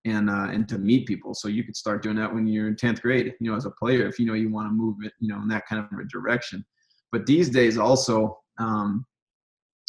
and 0.04 0.30
uh, 0.30 0.48
and 0.50 0.68
to 0.68 0.78
meet 0.78 1.06
people. 1.06 1.34
So 1.34 1.48
you 1.48 1.64
could 1.64 1.76
start 1.76 2.02
doing 2.02 2.16
that 2.16 2.32
when 2.32 2.46
you're 2.46 2.68
in 2.68 2.76
10th 2.76 3.02
grade, 3.02 3.34
you 3.40 3.50
know, 3.50 3.56
as 3.56 3.66
a 3.66 3.70
player, 3.70 4.06
if 4.06 4.18
you 4.18 4.26
know 4.26 4.34
you 4.34 4.50
want 4.50 4.68
to 4.68 4.72
move 4.72 4.96
it, 5.02 5.12
you 5.20 5.28
know, 5.28 5.40
in 5.42 5.48
that 5.48 5.66
kind 5.66 5.84
of 5.84 5.98
a 5.98 6.04
direction. 6.04 6.64
But 7.12 7.26
these 7.26 7.50
days 7.50 7.76
also, 7.76 8.38
um, 8.58 9.04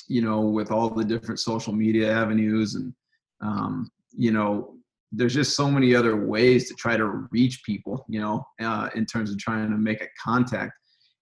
you 0.07 0.21
know, 0.21 0.41
with 0.41 0.71
all 0.71 0.89
the 0.89 1.05
different 1.05 1.39
social 1.39 1.73
media 1.73 2.11
avenues 2.11 2.75
and, 2.75 2.93
um, 3.41 3.89
you 4.11 4.31
know, 4.31 4.75
there's 5.11 5.33
just 5.33 5.55
so 5.55 5.69
many 5.69 5.93
other 5.95 6.25
ways 6.25 6.67
to 6.67 6.73
try 6.75 6.97
to 6.97 7.27
reach 7.31 7.63
people, 7.65 8.05
you 8.07 8.19
know, 8.19 8.45
uh, 8.61 8.89
in 8.95 9.05
terms 9.05 9.29
of 9.31 9.37
trying 9.37 9.69
to 9.69 9.77
make 9.77 10.01
a 10.01 10.07
contact. 10.21 10.73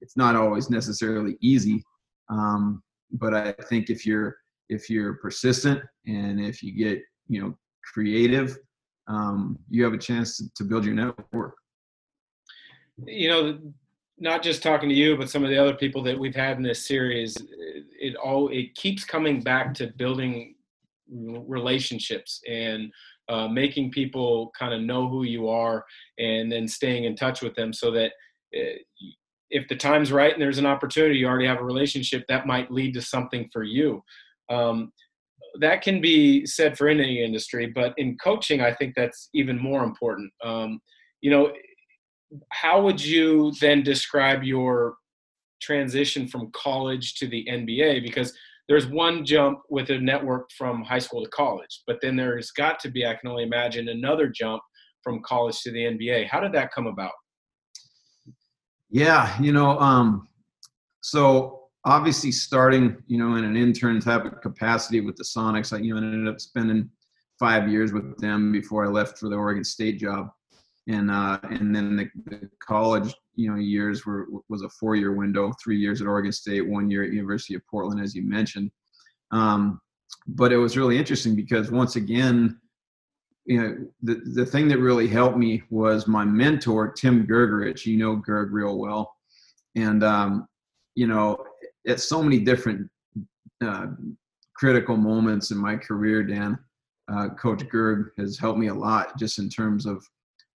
It's 0.01 0.15
not 0.15 0.35
always 0.35 0.69
necessarily 0.69 1.37
easy. 1.41 1.83
Um, 2.29 2.81
but 3.11 3.33
I 3.33 3.51
think 3.51 3.89
if 3.89 4.05
you're, 4.05 4.37
if 4.69 4.89
you're 4.89 5.15
persistent 5.15 5.81
and 6.05 6.39
if 6.39 6.61
you 6.61 6.71
get, 6.73 7.01
you 7.27 7.41
know, 7.41 7.57
creative 7.93 8.57
um, 9.09 9.57
you 9.69 9.83
have 9.83 9.93
a 9.93 9.97
chance 9.97 10.37
to, 10.37 10.49
to 10.55 10.63
build 10.63 10.85
your 10.85 10.93
network. 10.93 11.55
You 13.05 13.29
know, 13.29 13.59
not 14.17 14.43
just 14.43 14.61
talking 14.61 14.89
to 14.89 14.95
you, 14.95 15.17
but 15.17 15.29
some 15.29 15.43
of 15.43 15.49
the 15.49 15.57
other 15.57 15.73
people 15.73 16.03
that 16.03 16.17
we've 16.17 16.35
had 16.35 16.57
in 16.57 16.63
this 16.63 16.87
series, 16.87 17.35
it 17.99 18.15
all 18.15 18.49
it 18.49 18.75
keeps 18.75 19.03
coming 19.03 19.41
back 19.41 19.73
to 19.75 19.87
building 19.87 20.55
relationships 21.09 22.41
and 22.47 22.91
uh, 23.29 23.47
making 23.47 23.91
people 23.91 24.51
kind 24.57 24.73
of 24.73 24.81
know 24.81 25.07
who 25.07 25.23
you 25.23 25.49
are, 25.49 25.83
and 26.17 26.51
then 26.51 26.67
staying 26.67 27.05
in 27.05 27.15
touch 27.15 27.41
with 27.41 27.55
them 27.55 27.73
so 27.73 27.91
that. 27.91 28.13
Uh, 28.55 28.77
if 29.51 29.67
the 29.67 29.75
time's 29.75 30.11
right 30.11 30.31
and 30.31 30.39
there's 30.39 30.59
an 30.59 30.67
opportunity, 30.67 31.17
you 31.17 31.27
already 31.27 31.47
have 31.47 31.59
a 31.59 31.63
relationship 31.63 32.23
that 32.29 32.45
might 32.45 32.69
lead 32.69 32.93
to 32.93 33.01
something 33.01 33.49
for 33.51 33.63
you. 33.63 34.03
Um, 34.47 34.91
that 35.59 35.81
can 35.81 36.01
be 36.01 36.45
said 36.45 36.77
for 36.77 36.87
any 36.87 37.23
industry, 37.23 37.67
but 37.67 37.93
in 37.97 38.17
coaching, 38.17 38.61
I 38.61 38.73
think 38.73 38.95
that's 38.95 39.29
even 39.33 39.57
more 39.57 39.83
important. 39.83 40.31
Um, 40.43 40.79
you 41.21 41.31
know, 41.31 41.51
how 42.51 42.81
would 42.81 43.03
you 43.03 43.51
then 43.59 43.83
describe 43.83 44.43
your 44.43 44.95
transition 45.61 46.27
from 46.27 46.51
college 46.51 47.15
to 47.15 47.27
the 47.27 47.45
NBA? 47.49 48.03
Because 48.03 48.33
there's 48.67 48.87
one 48.87 49.25
jump 49.25 49.59
with 49.69 49.89
a 49.89 49.99
network 49.99 50.49
from 50.57 50.83
high 50.83 50.99
school 50.99 51.23
to 51.23 51.29
college, 51.31 51.81
but 51.87 51.97
then 52.01 52.15
there's 52.15 52.51
got 52.51 52.79
to 52.81 52.89
be, 52.89 53.05
I 53.05 53.15
can 53.15 53.29
only 53.29 53.43
imagine, 53.43 53.89
another 53.89 54.27
jump 54.27 54.61
from 55.03 55.21
college 55.23 55.61
to 55.61 55.71
the 55.71 55.79
NBA. 55.79 56.27
How 56.29 56.39
did 56.39 56.53
that 56.53 56.71
come 56.71 56.85
about? 56.85 57.11
Yeah, 58.91 59.39
you 59.41 59.51
know, 59.51 59.79
um, 59.79 60.27
so 61.01 61.58
obviously 61.89 62.31
starting, 62.31 62.95
you 63.07 63.17
know, 63.17 63.35
in 63.35 63.43
an 63.43 63.57
intern 63.57 63.99
type 63.99 64.23
of 64.23 64.41
capacity 64.41 65.01
with 65.01 65.15
the 65.15 65.23
Sonics, 65.23 65.73
I, 65.73 65.81
you 65.81 65.95
know, 65.95 65.97
ended 65.97 66.31
up 66.31 66.39
spending 66.39 66.89
five 67.39 67.67
years 67.67 67.91
with 67.91 68.15
them 68.19 68.51
before 68.51 68.85
I 68.85 68.89
left 68.89 69.17
for 69.17 69.27
the 69.27 69.35
Oregon 69.35 69.63
State 69.63 69.99
job. 69.99 70.29
And, 70.87 71.09
uh, 71.09 71.39
and 71.43 71.75
then 71.75 71.95
the, 71.95 72.09
the 72.25 72.49
college, 72.59 73.13
you 73.35 73.49
know, 73.49 73.57
years 73.57 74.05
were, 74.05 74.27
was 74.49 74.61
a 74.61 74.69
four 74.69 74.95
year 74.95 75.13
window, 75.13 75.51
three 75.63 75.77
years 75.77 75.99
at 75.99 76.07
Oregon 76.07 76.31
State, 76.31 76.61
one 76.61 76.91
year 76.91 77.03
at 77.03 77.11
University 77.11 77.55
of 77.55 77.65
Portland, 77.67 78.01
as 78.01 78.13
you 78.13 78.21
mentioned. 78.21 78.69
Um, 79.31 79.81
but 80.27 80.51
it 80.51 80.57
was 80.57 80.77
really 80.77 80.97
interesting 80.97 81.35
because 81.35 81.71
once 81.71 81.95
again, 81.95 82.59
you 83.45 83.59
know, 83.59 83.77
the, 84.03 84.21
the 84.35 84.45
thing 84.45 84.67
that 84.67 84.77
really 84.77 85.07
helped 85.07 85.37
me 85.37 85.63
was 85.71 86.07
my 86.07 86.23
mentor, 86.23 86.91
Tim 86.91 87.25
Grgurich. 87.25 87.85
You 87.85 87.97
know 87.97 88.17
Gerg 88.17 88.49
real 88.51 88.77
well. 88.77 89.15
And, 89.75 90.03
um, 90.03 90.47
you 90.93 91.07
know, 91.07 91.43
at 91.87 91.99
so 91.99 92.21
many 92.21 92.39
different 92.39 92.89
uh, 93.63 93.87
critical 94.55 94.97
moments 94.97 95.51
in 95.51 95.57
my 95.57 95.75
career, 95.75 96.23
Dan. 96.23 96.57
Uh, 97.11 97.29
Coach 97.29 97.63
Gerg 97.69 98.09
has 98.17 98.37
helped 98.37 98.59
me 98.59 98.67
a 98.67 98.73
lot 98.73 99.17
just 99.17 99.39
in 99.39 99.49
terms 99.49 99.85
of 99.85 100.05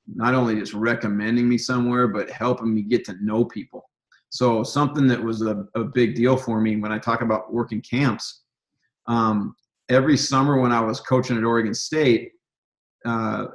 not 0.06 0.34
only 0.34 0.54
just 0.58 0.74
recommending 0.74 1.48
me 1.48 1.58
somewhere, 1.58 2.06
but 2.06 2.30
helping 2.30 2.74
me 2.74 2.82
get 2.82 3.04
to 3.06 3.16
know 3.24 3.44
people. 3.44 3.90
So 4.28 4.62
something 4.62 5.06
that 5.08 5.22
was 5.22 5.42
a, 5.42 5.66
a 5.74 5.84
big 5.84 6.14
deal 6.14 6.36
for 6.36 6.60
me 6.60 6.76
when 6.76 6.92
I 6.92 6.98
talk 6.98 7.22
about 7.22 7.52
working 7.52 7.80
camps. 7.80 8.42
Um, 9.06 9.54
every 9.88 10.16
summer 10.16 10.60
when 10.60 10.72
I 10.72 10.80
was 10.80 11.00
coaching 11.00 11.36
at 11.36 11.44
Oregon 11.44 11.74
State, 11.74 12.32
uh, 13.04 13.46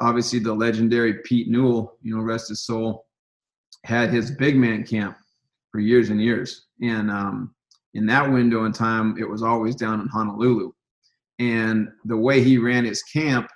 obviously 0.00 0.38
the 0.38 0.52
legendary 0.52 1.14
Pete 1.24 1.48
Newell, 1.48 1.96
you 2.02 2.14
know, 2.14 2.22
rest 2.22 2.48
his 2.48 2.62
soul, 2.62 3.06
had 3.84 4.10
his 4.10 4.30
big 4.30 4.56
man 4.56 4.84
camp 4.84 5.16
for 5.70 5.80
years 5.80 6.10
and 6.10 6.20
years. 6.20 6.66
And 6.82 7.10
um, 7.10 7.54
in 7.94 8.06
that 8.06 8.30
window 8.30 8.64
in 8.64 8.72
time, 8.72 9.16
it 9.18 9.28
was 9.28 9.42
always 9.42 9.74
down 9.74 10.00
in 10.00 10.08
Honolulu. 10.08 10.72
And 11.38 11.88
the 12.04 12.16
way 12.16 12.42
he 12.42 12.58
ran 12.58 12.84
his 12.84 13.02
camp, 13.02 13.48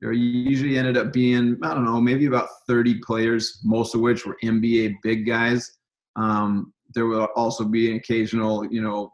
there 0.00 0.12
usually 0.12 0.78
ended 0.78 0.96
up 0.96 1.12
being, 1.12 1.58
I 1.62 1.74
don't 1.74 1.84
know, 1.84 2.00
maybe 2.00 2.26
about 2.26 2.48
30 2.66 3.00
players, 3.00 3.60
most 3.62 3.94
of 3.94 4.00
which 4.00 4.26
were 4.26 4.36
NBA 4.42 4.96
big 5.02 5.26
guys. 5.26 5.78
Um, 6.16 6.72
there 6.94 7.06
would 7.06 7.28
also 7.36 7.64
be 7.64 7.90
an 7.90 7.96
occasional, 7.96 8.66
you 8.66 8.82
know, 8.82 9.12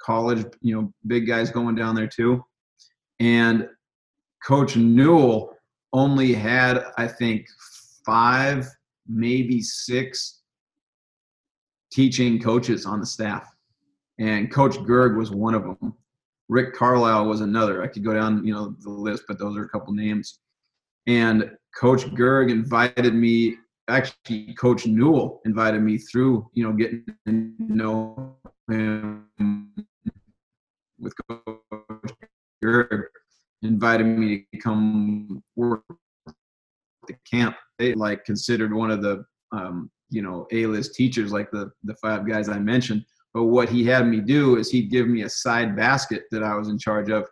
college, 0.00 0.46
you 0.60 0.74
know, 0.74 0.92
big 1.06 1.26
guys 1.26 1.50
going 1.50 1.74
down 1.74 1.94
there 1.94 2.06
too. 2.06 2.42
And 3.20 3.68
Coach 4.46 4.76
Newell 4.76 5.54
only 5.92 6.32
had, 6.32 6.84
I 6.96 7.06
think, 7.06 7.46
five, 8.04 8.68
maybe 9.06 9.60
six 9.62 10.42
teaching 11.94 12.40
coaches 12.40 12.86
on 12.86 12.98
the 12.98 13.06
staff, 13.06 13.54
and 14.18 14.52
Coach 14.52 14.76
Gerg 14.78 15.16
was 15.16 15.30
one 15.30 15.54
of 15.54 15.62
them. 15.62 15.94
Rick 16.48 16.74
Carlisle 16.74 17.26
was 17.26 17.40
another. 17.40 17.82
I 17.82 17.86
could 17.86 18.04
go 18.04 18.12
down, 18.12 18.44
you 18.44 18.52
know, 18.52 18.74
the 18.80 18.90
list, 18.90 19.24
but 19.28 19.38
those 19.38 19.56
are 19.56 19.64
a 19.64 19.68
couple 19.68 19.94
names. 19.94 20.40
And 21.06 21.50
Coach 21.74 22.04
Gerg 22.06 22.50
invited 22.50 23.14
me. 23.14 23.56
Actually, 23.88 24.54
Coach 24.54 24.86
Newell 24.86 25.40
invited 25.44 25.82
me 25.82 25.98
through, 25.98 26.48
you 26.54 26.64
know, 26.64 26.72
getting 26.72 27.04
to 27.26 27.52
know 27.58 28.36
him 28.68 29.28
with 30.98 31.14
Coach 31.28 32.14
Gerg. 32.62 33.04
Invited 33.62 34.04
me 34.04 34.46
to 34.52 34.58
come 34.58 35.42
work 35.56 35.82
the 37.06 37.14
camp. 37.30 37.56
They 37.78 37.94
like 37.94 38.24
considered 38.24 38.72
one 38.72 38.90
of 38.90 39.02
the 39.02 39.24
um, 39.52 39.90
you 40.14 40.22
know 40.22 40.46
a-list 40.52 40.94
teachers 40.94 41.32
like 41.32 41.50
the 41.50 41.70
the 41.82 41.94
five 41.96 42.26
guys 42.26 42.48
i 42.48 42.58
mentioned 42.58 43.04
but 43.32 43.44
what 43.44 43.68
he 43.68 43.84
had 43.84 44.06
me 44.06 44.20
do 44.20 44.56
is 44.56 44.70
he'd 44.70 44.90
give 44.90 45.08
me 45.08 45.22
a 45.22 45.28
side 45.28 45.76
basket 45.76 46.22
that 46.30 46.44
i 46.44 46.54
was 46.54 46.68
in 46.68 46.78
charge 46.78 47.10
of. 47.10 47.26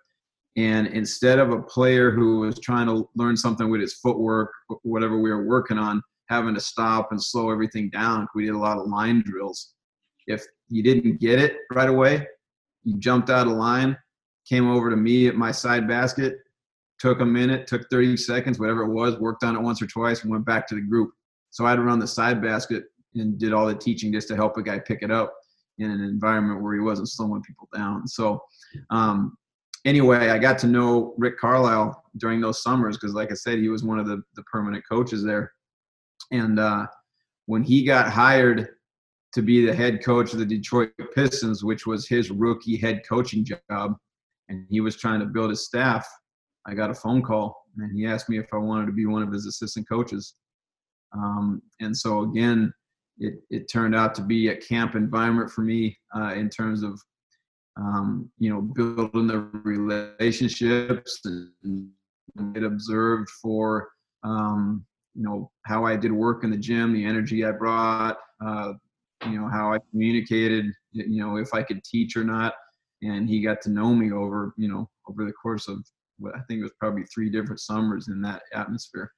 And 0.55 0.89
instead 0.89 1.39
of 1.39 1.51
a 1.51 1.63
player 1.63 2.11
who 2.11 2.41
was 2.41 2.59
trying 2.59 2.87
to 2.87 3.09
learn 3.15 3.39
something 3.39 3.71
with 3.71 3.81
his 3.81 3.95
footwork 3.95 4.53
whatever 4.83 5.17
we 5.19 5.31
were 5.31 5.47
working 5.47 5.79
on 5.79 6.03
having 6.29 6.55
to 6.55 6.61
stop 6.61 7.11
and 7.11 7.23
slow 7.23 7.51
everything 7.51 7.89
down 7.89 8.27
we 8.35 8.45
did 8.45 8.55
a 8.55 8.59
lot 8.59 8.79
of 8.79 8.87
line 8.87 9.23
drills 9.25 9.75
if 10.27 10.45
you 10.69 10.83
didn't 10.83 11.21
get 11.21 11.39
it 11.39 11.57
right 11.73 11.89
away 11.89 12.27
you 12.85 12.99
jumped 12.99 13.31
out 13.31 13.47
of 13.47 13.55
line 13.55 13.97
came 14.47 14.69
over 14.71 14.91
to 14.91 14.97
me 14.97 15.27
at 15.29 15.37
my 15.37 15.53
side 15.53 15.87
basket 15.87 16.35
took 16.99 17.21
a 17.21 17.25
minute 17.25 17.67
took 17.67 17.89
30 17.91 18.17
seconds 18.17 18.59
whatever 18.59 18.83
it 18.83 18.93
was 18.93 19.19
worked 19.19 19.45
on 19.45 19.57
it 19.57 19.63
once 19.63 19.81
or 19.81 19.87
twice 19.87 20.23
and 20.23 20.31
went 20.31 20.45
back 20.45 20.67
to 20.67 20.75
the 20.75 20.81
group 20.81 21.13
so 21.53 21.65
I 21.65 21.71
had 21.71 21.77
to 21.77 21.83
run 21.83 21.99
the 21.99 22.07
side 22.07 22.43
basket 22.43 22.85
and 23.15 23.39
did 23.39 23.53
all 23.53 23.67
the 23.67 23.75
teaching 23.75 24.13
just 24.13 24.27
to 24.29 24.37
help 24.37 24.57
a 24.57 24.63
guy 24.63 24.79
pick 24.79 25.03
it 25.03 25.11
up 25.11 25.33
in 25.79 25.91
an 25.91 26.01
environment 26.01 26.63
where 26.63 26.75
he 26.75 26.81
wasn't 26.81 27.11
slowing 27.11 27.43
people 27.43 27.69
down. 27.75 28.09
So 28.09 28.43
um, 28.91 29.37
anyway, 29.85 30.31
I 30.31 30.39
got 30.39 30.59
to 30.61 30.67
know 30.67 31.15
Rick 31.19 31.39
Carlisle 31.39 32.03
during 32.17 32.41
those 32.41 32.63
summers 32.63 32.97
because, 32.97 33.15
like 33.15 33.31
I 33.31 33.35
said, 33.35 33.59
he 33.59 33.69
was 33.69 33.85
one 33.85 33.99
of 33.99 34.07
the, 34.07 34.23
the 34.35 34.43
permanent 34.45 34.83
coaches 34.91 35.23
there. 35.23 35.53
And 36.31 36.59
uh, 36.59 36.87
when 37.47 37.63
he 37.63 37.85
got 37.85 38.11
hired 38.11 38.71
to 39.35 39.43
be 39.43 39.65
the 39.65 39.75
head 39.75 40.03
coach 40.03 40.33
of 40.33 40.39
the 40.39 40.47
Detroit 40.47 40.91
Pistons, 41.15 41.63
which 41.63 41.87
was 41.87 42.09
his 42.09 42.31
rookie 42.31 42.77
head 42.77 43.03
coaching 43.07 43.45
job, 43.45 43.97
and 44.49 44.67
he 44.71 44.81
was 44.81 44.97
trying 44.97 45.21
to 45.21 45.27
build 45.27 45.51
his 45.51 45.65
staff. 45.65 46.07
I 46.67 46.75
got 46.75 46.91
a 46.91 46.95
phone 46.95 47.23
call, 47.23 47.67
and 47.79 47.97
he 47.97 48.07
asked 48.07 48.29
me 48.29 48.39
if 48.39 48.47
I 48.53 48.59
wanted 48.59 48.87
to 48.87 48.93
be 48.93 49.07
one 49.07 49.23
of 49.23 49.33
his 49.33 49.47
assistant 49.47 49.89
coaches. 49.89 50.35
Um, 51.15 51.63
and 51.81 51.97
so 51.97 52.23
again, 52.23 52.73
it, 53.19 53.35
it 53.51 53.71
turned 53.71 53.95
out 53.95 54.15
to 54.17 54.23
be 54.23 54.49
a 54.49 54.57
camp 54.57 54.95
environment 54.95 55.51
for 55.51 55.63
me 55.63 55.99
uh, 56.17 56.35
in 56.35 56.49
terms 56.49 56.83
of 56.83 57.01
um, 57.77 58.31
you 58.39 58.51
know 58.51 58.61
building 58.61 59.27
the 59.27 59.49
relationships 59.65 61.21
and 61.25 61.91
get 62.55 62.65
observed 62.65 63.29
for 63.31 63.89
um, 64.25 64.85
you 65.15 65.23
know 65.23 65.51
how 65.67 65.85
I 65.85 65.97
did 65.97 66.13
work 66.13 66.45
in 66.45 66.51
the 66.51 66.57
gym, 66.57 66.93
the 66.93 67.05
energy 67.05 67.45
I 67.45 67.53
brought, 67.53 68.19
uh, 68.45 68.73
you 69.27 69.39
know 69.39 69.49
how 69.49 69.73
I 69.73 69.79
communicated, 69.91 70.67
you 70.93 71.23
know 71.23 71.37
if 71.37 71.55
I 71.55 71.63
could 71.63 71.83
teach 71.85 72.17
or 72.17 72.25
not, 72.25 72.55
and 73.03 73.29
he 73.29 73.43
got 73.43 73.61
to 73.63 73.71
know 73.71 73.95
me 73.95 74.13
over 74.13 74.55
you 74.57 74.69
know 74.69 74.89
over 75.09 75.25
the 75.25 75.33
course 75.33 75.69
of 75.69 75.79
what 76.19 76.35
I 76.35 76.41
think 76.49 76.61
it 76.61 76.65
was 76.65 76.73
probably 76.79 77.05
three 77.05 77.31
different 77.31 77.61
summers 77.61 78.09
in 78.09 78.21
that 78.23 78.43
atmosphere. 78.55 79.11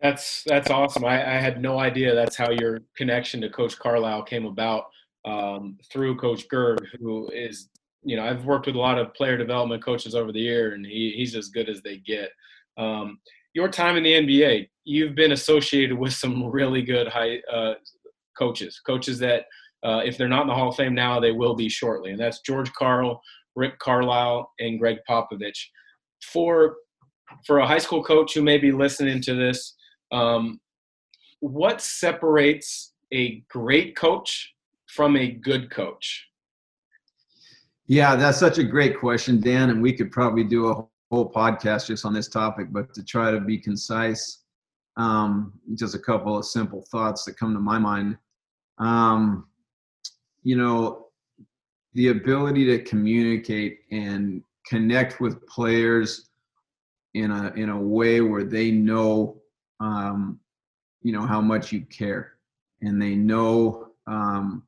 That's 0.00 0.44
that's 0.46 0.70
awesome. 0.70 1.04
I, 1.04 1.36
I 1.36 1.40
had 1.40 1.60
no 1.60 1.78
idea 1.78 2.14
that's 2.14 2.36
how 2.36 2.50
your 2.50 2.80
connection 2.96 3.40
to 3.40 3.48
Coach 3.48 3.78
Carlisle 3.78 4.22
came 4.24 4.46
about 4.46 4.84
um, 5.24 5.76
through 5.92 6.16
Coach 6.16 6.48
Gerg, 6.48 6.78
who 7.00 7.28
is 7.30 7.68
you 8.04 8.16
know 8.16 8.24
I've 8.24 8.44
worked 8.44 8.66
with 8.66 8.76
a 8.76 8.80
lot 8.80 8.98
of 8.98 9.12
player 9.14 9.36
development 9.36 9.84
coaches 9.84 10.14
over 10.14 10.30
the 10.30 10.38
year, 10.40 10.72
and 10.74 10.86
he, 10.86 11.14
he's 11.16 11.34
as 11.34 11.48
good 11.48 11.68
as 11.68 11.82
they 11.82 11.96
get. 11.98 12.30
Um, 12.76 13.18
your 13.54 13.68
time 13.68 13.96
in 13.96 14.04
the 14.04 14.12
NBA, 14.12 14.68
you've 14.84 15.16
been 15.16 15.32
associated 15.32 15.98
with 15.98 16.12
some 16.12 16.44
really 16.50 16.82
good 16.82 17.08
high 17.08 17.40
uh, 17.52 17.74
coaches, 18.36 18.80
coaches 18.86 19.18
that 19.18 19.46
uh, 19.82 20.02
if 20.04 20.16
they're 20.16 20.28
not 20.28 20.42
in 20.42 20.48
the 20.48 20.54
Hall 20.54 20.68
of 20.68 20.76
Fame 20.76 20.94
now, 20.94 21.18
they 21.18 21.32
will 21.32 21.56
be 21.56 21.68
shortly, 21.68 22.12
and 22.12 22.20
that's 22.20 22.40
George 22.40 22.72
Karl, 22.74 23.20
Rick 23.56 23.80
Carlisle, 23.80 24.48
and 24.60 24.78
Gregg 24.78 24.98
Popovich. 25.08 25.58
For 26.32 26.76
for 27.44 27.58
a 27.58 27.66
high 27.66 27.78
school 27.78 28.02
coach 28.02 28.32
who 28.32 28.42
may 28.42 28.58
be 28.58 28.72
listening 28.72 29.20
to 29.22 29.34
this, 29.34 29.74
um, 30.12 30.60
what 31.40 31.80
separates 31.80 32.92
a 33.12 33.40
great 33.48 33.96
coach 33.96 34.54
from 34.86 35.16
a 35.16 35.28
good 35.28 35.70
coach? 35.70 36.26
Yeah, 37.86 38.16
that's 38.16 38.38
such 38.38 38.58
a 38.58 38.64
great 38.64 38.98
question, 38.98 39.40
Dan, 39.40 39.70
and 39.70 39.80
we 39.80 39.92
could 39.92 40.10
probably 40.10 40.44
do 40.44 40.68
a 40.68 40.84
whole 41.10 41.32
podcast 41.32 41.86
just 41.86 42.04
on 42.04 42.12
this 42.12 42.28
topic. 42.28 42.68
But 42.70 42.92
to 42.94 43.04
try 43.04 43.30
to 43.30 43.40
be 43.40 43.58
concise, 43.58 44.42
um, 44.98 45.52
just 45.74 45.94
a 45.94 45.98
couple 45.98 46.36
of 46.36 46.44
simple 46.44 46.84
thoughts 46.90 47.24
that 47.24 47.38
come 47.38 47.54
to 47.54 47.60
my 47.60 47.78
mind. 47.78 48.18
Um, 48.78 49.46
you 50.42 50.56
know, 50.56 51.06
the 51.94 52.08
ability 52.08 52.66
to 52.66 52.82
communicate 52.82 53.80
and 53.90 54.42
connect 54.66 55.20
with 55.20 55.46
players 55.46 56.30
in 57.14 57.30
a 57.30 57.52
in 57.54 57.70
a 57.70 57.80
way 57.80 58.20
where 58.20 58.44
they 58.44 58.70
know 58.70 59.40
um, 59.80 60.38
you 61.02 61.12
know 61.12 61.22
how 61.22 61.40
much 61.40 61.72
you 61.72 61.82
care. 61.82 62.34
And 62.82 63.00
they 63.00 63.14
know 63.14 63.88
um, 64.06 64.64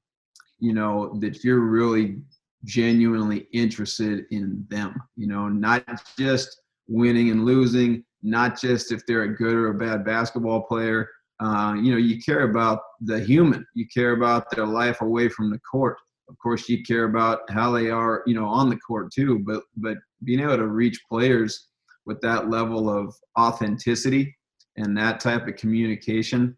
you 0.59 0.73
know 0.73 1.19
that 1.21 1.45
you're 1.45 1.61
really 1.61 2.19
genuinely 2.65 3.49
interested 3.55 4.27
in 4.31 4.67
them 4.69 5.03
you 5.17 5.27
know 5.27 5.49
not 5.49 5.83
just 6.19 6.61
winning 6.89 7.31
and 7.31 7.47
losing 7.47 8.05
not 8.23 8.61
just 8.61 8.93
if 8.93 9.07
they're 9.07 9.23
a 9.23 9.35
good 9.35 9.55
or 9.55 9.69
a 9.69 9.75
bad 9.75 10.05
basketball 10.05 10.63
player. 10.63 11.09
Uh, 11.41 11.75
you 11.75 11.91
know 11.91 11.97
you 11.97 12.21
care 12.21 12.43
about 12.43 12.81
the 13.01 13.19
human. 13.19 13.67
You 13.75 13.87
care 13.93 14.13
about 14.13 14.51
their 14.51 14.67
life 14.67 15.01
away 15.01 15.29
from 15.29 15.51
the 15.51 15.59
court. 15.61 15.97
Of 16.29 16.39
course 16.39 16.69
you 16.69 16.83
care 16.85 17.05
about 17.05 17.51
how 17.51 17.73
they 17.73 17.91
are 17.91 18.23
you 18.27 18.35
know 18.35 18.47
on 18.47 18.69
the 18.69 18.77
court 18.77 19.13
too 19.13 19.41
but 19.41 19.63
but 19.77 19.97
being 20.25 20.41
able 20.41 20.59
to 20.59 20.67
reach 20.67 21.01
players 21.09 21.69
with 22.07 22.21
that 22.21 22.51
level 22.51 22.89
of 22.89 23.15
authenticity 23.39 24.37
and 24.77 24.97
that 24.97 25.21
type 25.21 25.47
of 25.47 25.57
communication, 25.57 26.57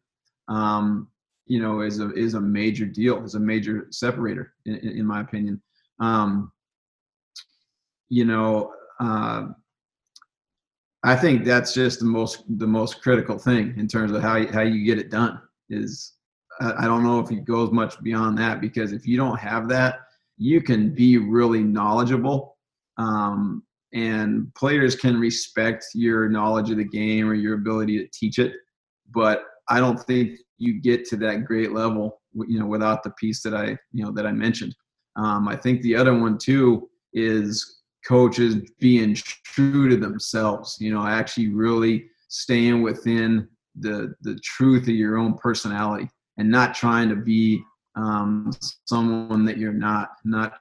um, 0.49 1.09
you 1.47 1.61
know, 1.61 1.81
is 1.81 2.01
a 2.01 2.13
is 2.13 2.35
a 2.35 2.41
major 2.41 2.87
deal, 2.87 3.25
is 3.25 3.35
a 3.35 3.41
major 3.41 3.87
separator, 3.91 4.55
in, 4.67 4.77
in 4.77 5.07
my 5.07 5.21
opinion. 5.21 5.61
Um, 6.01 6.53
you 8.09 8.25
know, 8.25 8.73
uh, 9.01 9.47
I 11.03 11.17
think 11.17 11.45
that's 11.45 11.75
just 11.75 11.99
the 11.99 12.07
most 12.07 12.45
the 12.59 12.67
most 12.67 13.03
critical 13.03 13.39
thing 13.39 13.75
in 13.77 13.89
terms 13.89 14.13
of 14.13 14.23
how 14.23 14.37
you, 14.37 14.49
how 14.49 14.63
you 14.63 14.85
get 14.85 14.99
it 14.99 15.11
done. 15.11 15.41
Is 15.69 16.15
I, 16.61 16.73
I 16.81 16.85
don't 16.85 17.03
know 17.03 17.19
if 17.21 17.31
it 17.31 17.45
goes 17.45 17.73
much 17.73 18.01
beyond 18.03 18.39
that 18.39 18.61
because 18.61 18.93
if 18.93 19.07
you 19.07 19.17
don't 19.17 19.39
have 19.39 19.69
that, 19.69 20.01
you 20.39 20.61
can 20.61 20.91
be 20.91 21.19
really 21.19 21.63
knowledgeable 21.63 22.57
um, 22.99 23.63
and 23.95 24.53
players 24.55 24.97
can 24.97 25.19
respect 25.19 25.87
your 25.95 26.29
knowledge 26.29 26.71
of 26.71 26.79
the 26.79 26.85
game 26.85 27.29
or 27.29 27.35
your 27.35 27.55
ability 27.55 27.99
to 27.99 28.09
teach 28.13 28.39
it 28.39 28.53
but 29.15 29.45
i 29.69 29.79
don't 29.79 30.01
think 30.01 30.39
you 30.59 30.81
get 30.81 31.05
to 31.05 31.17
that 31.17 31.45
great 31.45 31.73
level 31.73 32.21
you 32.47 32.59
know 32.59 32.67
without 32.67 33.03
the 33.03 33.11
piece 33.11 33.43
that 33.43 33.55
i 33.55 33.77
you 33.93 34.05
know 34.05 34.13
that 34.13 34.27
i 34.27 34.33
mentioned. 34.33 34.75
Um, 35.17 35.47
i 35.49 35.57
think 35.57 35.83
the 35.83 35.95
other 35.95 36.19
one 36.19 36.39
too 36.39 36.89
is 37.13 37.83
coaches 38.07 38.57
being 38.81 39.15
true 39.15 39.89
to 39.89 39.97
themselves. 39.97 40.77
You 40.81 40.93
know 40.95 41.07
actually 41.07 41.49
really 41.49 42.07
staying 42.29 42.83
within 42.83 43.49
the 43.79 44.15
the 44.23 44.39
truth 44.43 44.83
of 44.83 44.95
your 44.95 45.19
own 45.19 45.35
personality 45.35 46.09
and 46.39 46.51
not 46.51 46.75
trying 46.75 47.09
to 47.09 47.17
be 47.17 47.63
um, 47.95 48.51
someone 48.87 49.45
that 49.45 49.59
you're 49.59 49.73
not 49.73 50.11
not 50.25 50.55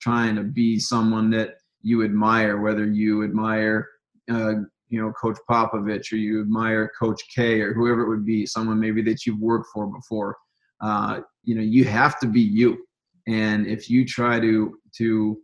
trying 0.00 0.36
to 0.36 0.42
be 0.42 0.78
someone 0.78 1.30
that 1.30 1.56
you 1.82 2.04
admire, 2.04 2.60
whether 2.60 2.86
you 2.86 3.24
admire, 3.24 3.88
uh, 4.30 4.54
you 4.88 5.00
know, 5.00 5.12
Coach 5.12 5.38
Popovich 5.48 6.12
or 6.12 6.16
you 6.16 6.40
admire 6.40 6.90
Coach 6.98 7.22
K 7.34 7.60
or 7.60 7.72
whoever 7.72 8.02
it 8.02 8.08
would 8.08 8.26
be, 8.26 8.44
someone 8.44 8.80
maybe 8.80 9.02
that 9.02 9.24
you've 9.24 9.38
worked 9.38 9.68
for 9.72 9.86
before. 9.86 10.36
Uh, 10.80 11.20
you 11.44 11.54
know, 11.54 11.62
you 11.62 11.84
have 11.84 12.18
to 12.20 12.26
be 12.26 12.40
you, 12.40 12.84
and 13.28 13.66
if 13.66 13.88
you 13.88 14.04
try 14.04 14.40
to 14.40 14.76
to 14.96 15.38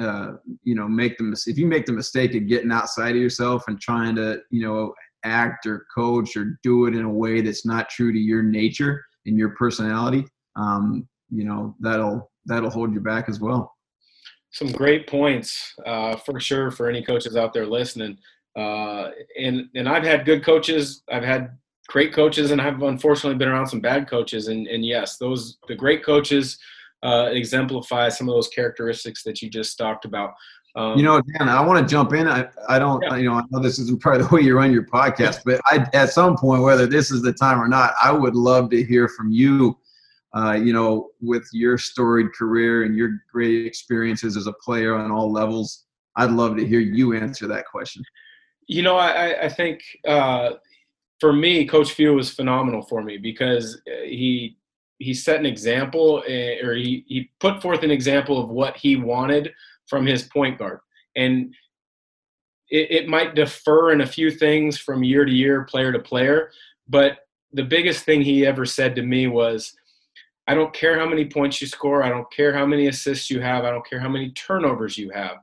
uh, 0.00 0.32
you 0.62 0.74
know 0.74 0.88
make 0.88 1.18
the 1.18 1.44
if 1.46 1.58
you 1.58 1.66
make 1.66 1.86
the 1.86 1.92
mistake 1.92 2.34
of 2.34 2.46
getting 2.46 2.72
outside 2.72 3.10
of 3.10 3.22
yourself 3.22 3.64
and 3.68 3.80
trying 3.80 4.14
to 4.16 4.40
you 4.50 4.62
know 4.62 4.92
act 5.24 5.66
or 5.66 5.86
coach 5.94 6.36
or 6.36 6.58
do 6.62 6.86
it 6.86 6.94
in 6.94 7.04
a 7.04 7.10
way 7.10 7.40
that's 7.40 7.66
not 7.66 7.88
true 7.88 8.12
to 8.12 8.18
your 8.18 8.42
nature 8.42 9.02
and 9.26 9.38
your 9.38 9.50
personality, 9.50 10.24
um, 10.56 11.08
you 11.30 11.44
know 11.44 11.74
that'll 11.80 12.30
that'll 12.46 12.70
hold 12.70 12.92
you 12.92 13.00
back 13.00 13.28
as 13.28 13.40
well 13.40 13.73
some 14.54 14.70
great 14.70 15.08
points 15.08 15.74
uh, 15.84 16.16
for 16.16 16.38
sure 16.38 16.70
for 16.70 16.88
any 16.88 17.02
coaches 17.02 17.36
out 17.36 17.52
there 17.52 17.66
listening. 17.66 18.16
Uh, 18.56 19.10
and 19.38 19.68
and 19.74 19.88
I've 19.88 20.04
had 20.04 20.24
good 20.24 20.44
coaches, 20.44 21.02
I've 21.10 21.24
had 21.24 21.58
great 21.88 22.14
coaches, 22.14 22.52
and 22.52 22.60
I've 22.60 22.80
unfortunately 22.80 23.36
been 23.36 23.48
around 23.48 23.66
some 23.66 23.80
bad 23.80 24.08
coaches. 24.08 24.46
And 24.46 24.68
and 24.68 24.86
yes, 24.86 25.16
those 25.18 25.58
the 25.66 25.74
great 25.74 26.04
coaches 26.04 26.56
uh, 27.02 27.30
exemplify 27.32 28.08
some 28.08 28.28
of 28.28 28.34
those 28.36 28.48
characteristics 28.48 29.24
that 29.24 29.42
you 29.42 29.50
just 29.50 29.76
talked 29.76 30.04
about. 30.04 30.34
Um, 30.76 30.96
you 30.96 31.02
know, 31.02 31.20
Dan, 31.20 31.48
I 31.48 31.60
want 31.60 31.86
to 31.86 31.92
jump 31.92 32.12
in. 32.14 32.26
I, 32.26 32.48
I 32.68 32.80
don't, 32.80 33.02
yeah. 33.02 33.16
you 33.16 33.28
know, 33.28 33.34
I 33.34 33.42
know 33.50 33.60
this 33.60 33.78
isn't 33.78 34.02
part 34.02 34.20
of 34.20 34.28
the 34.28 34.34
way 34.34 34.42
you 34.42 34.56
run 34.56 34.72
your 34.72 34.86
podcast, 34.86 35.42
but 35.44 35.60
I, 35.66 35.86
at 35.92 36.10
some 36.10 36.36
point, 36.36 36.62
whether 36.62 36.86
this 36.86 37.10
is 37.10 37.22
the 37.22 37.32
time 37.32 37.60
or 37.60 37.68
not, 37.68 37.92
I 38.02 38.10
would 38.12 38.34
love 38.34 38.70
to 38.70 38.82
hear 38.82 39.08
from 39.08 39.30
you 39.30 39.76
uh, 40.34 40.52
you 40.52 40.72
know, 40.72 41.10
with 41.20 41.48
your 41.52 41.78
storied 41.78 42.32
career 42.32 42.82
and 42.82 42.96
your 42.96 43.20
great 43.32 43.66
experiences 43.66 44.36
as 44.36 44.46
a 44.46 44.52
player 44.54 44.94
on 44.96 45.10
all 45.12 45.30
levels, 45.30 45.84
I'd 46.16 46.32
love 46.32 46.56
to 46.56 46.66
hear 46.66 46.80
you 46.80 47.14
answer 47.14 47.46
that 47.48 47.66
question. 47.66 48.02
You 48.66 48.82
know, 48.82 48.96
I, 48.96 49.44
I 49.44 49.48
think 49.48 49.82
uh, 50.06 50.52
for 51.20 51.32
me, 51.32 51.66
Coach 51.66 51.92
Few 51.92 52.14
was 52.14 52.30
phenomenal 52.30 52.82
for 52.82 53.02
me 53.02 53.16
because 53.18 53.80
uh, 53.86 54.04
he 54.04 54.56
he 54.98 55.12
set 55.12 55.38
an 55.38 55.46
example, 55.46 56.22
eh, 56.26 56.56
or 56.64 56.74
he 56.74 57.04
he 57.06 57.30
put 57.40 57.62
forth 57.62 57.82
an 57.82 57.90
example 57.90 58.42
of 58.42 58.48
what 58.48 58.76
he 58.76 58.96
wanted 58.96 59.52
from 59.86 60.06
his 60.06 60.24
point 60.24 60.58
guard, 60.58 60.80
and 61.14 61.54
it, 62.70 62.90
it 62.90 63.08
might 63.08 63.34
differ 63.34 63.92
in 63.92 64.00
a 64.00 64.06
few 64.06 64.30
things 64.30 64.78
from 64.78 65.04
year 65.04 65.24
to 65.24 65.32
year, 65.32 65.64
player 65.64 65.92
to 65.92 65.98
player, 65.98 66.50
but 66.88 67.18
the 67.52 67.62
biggest 67.62 68.04
thing 68.04 68.20
he 68.20 68.44
ever 68.44 68.66
said 68.66 68.96
to 68.96 69.02
me 69.02 69.26
was 69.28 69.76
I 70.46 70.54
don't 70.54 70.74
care 70.74 70.98
how 70.98 71.08
many 71.08 71.24
points 71.24 71.60
you 71.60 71.66
score. 71.66 72.02
I 72.02 72.10
don't 72.10 72.30
care 72.30 72.52
how 72.52 72.66
many 72.66 72.88
assists 72.88 73.30
you 73.30 73.40
have. 73.40 73.64
I 73.64 73.70
don't 73.70 73.88
care 73.88 74.00
how 74.00 74.08
many 74.08 74.30
turnovers 74.32 74.98
you 74.98 75.10
have. 75.10 75.36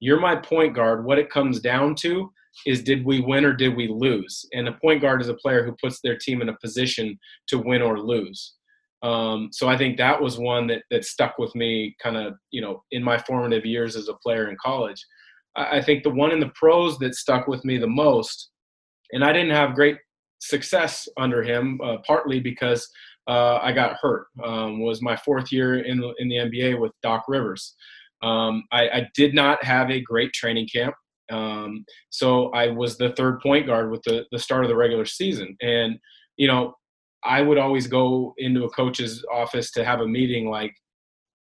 You're 0.00 0.20
my 0.20 0.36
point 0.36 0.74
guard. 0.74 1.04
What 1.04 1.18
it 1.18 1.30
comes 1.30 1.60
down 1.60 1.94
to 1.96 2.32
is 2.66 2.82
did 2.82 3.04
we 3.04 3.20
win 3.20 3.44
or 3.44 3.52
did 3.52 3.76
we 3.76 3.88
lose? 3.88 4.44
And 4.52 4.68
a 4.68 4.72
point 4.72 5.00
guard 5.00 5.20
is 5.20 5.28
a 5.28 5.34
player 5.34 5.64
who 5.64 5.76
puts 5.80 6.00
their 6.00 6.16
team 6.16 6.42
in 6.42 6.48
a 6.48 6.56
position 6.58 7.18
to 7.48 7.58
win 7.58 7.82
or 7.82 8.00
lose. 8.00 8.54
Um, 9.02 9.50
so 9.52 9.68
I 9.68 9.78
think 9.78 9.96
that 9.96 10.20
was 10.20 10.38
one 10.38 10.66
that, 10.68 10.82
that 10.90 11.04
stuck 11.04 11.38
with 11.38 11.54
me 11.54 11.94
kind 12.02 12.16
of, 12.16 12.34
you 12.50 12.60
know, 12.60 12.82
in 12.90 13.02
my 13.02 13.18
formative 13.18 13.64
years 13.64 13.94
as 13.94 14.08
a 14.08 14.14
player 14.14 14.50
in 14.50 14.56
college. 14.60 15.04
I, 15.56 15.78
I 15.78 15.82
think 15.82 16.02
the 16.02 16.10
one 16.10 16.32
in 16.32 16.40
the 16.40 16.50
pros 16.54 16.98
that 16.98 17.14
stuck 17.14 17.46
with 17.46 17.64
me 17.64 17.78
the 17.78 17.86
most, 17.86 18.50
and 19.12 19.24
I 19.24 19.32
didn't 19.32 19.54
have 19.54 19.76
great 19.76 19.98
success 20.40 21.08
under 21.16 21.42
him, 21.42 21.80
uh, 21.82 21.98
partly 22.06 22.40
because 22.40 22.88
uh, 23.28 23.58
I 23.62 23.72
got 23.72 23.98
hurt. 24.00 24.26
Um, 24.42 24.80
was 24.80 25.02
my 25.02 25.16
fourth 25.16 25.52
year 25.52 25.80
in 25.80 25.98
the, 25.98 26.14
in 26.18 26.28
the 26.28 26.36
NBA 26.36 26.80
with 26.80 26.92
Doc 27.02 27.24
Rivers. 27.28 27.74
Um, 28.22 28.64
I, 28.72 28.88
I, 28.88 29.08
did 29.14 29.32
not 29.32 29.62
have 29.62 29.92
a 29.92 30.00
great 30.00 30.32
training 30.32 30.66
camp. 30.74 30.92
Um, 31.30 31.84
so 32.10 32.50
I 32.50 32.68
was 32.68 32.96
the 32.98 33.12
third 33.12 33.38
point 33.40 33.66
guard 33.66 33.92
with 33.92 34.02
the, 34.02 34.24
the 34.32 34.40
start 34.40 34.64
of 34.64 34.68
the 34.68 34.76
regular 34.76 35.04
season. 35.04 35.56
And, 35.60 35.98
you 36.36 36.48
know, 36.48 36.74
I 37.22 37.42
would 37.42 37.58
always 37.58 37.86
go 37.86 38.34
into 38.38 38.64
a 38.64 38.70
coach's 38.70 39.24
office 39.32 39.70
to 39.72 39.84
have 39.84 40.00
a 40.00 40.08
meeting 40.08 40.50
like, 40.50 40.74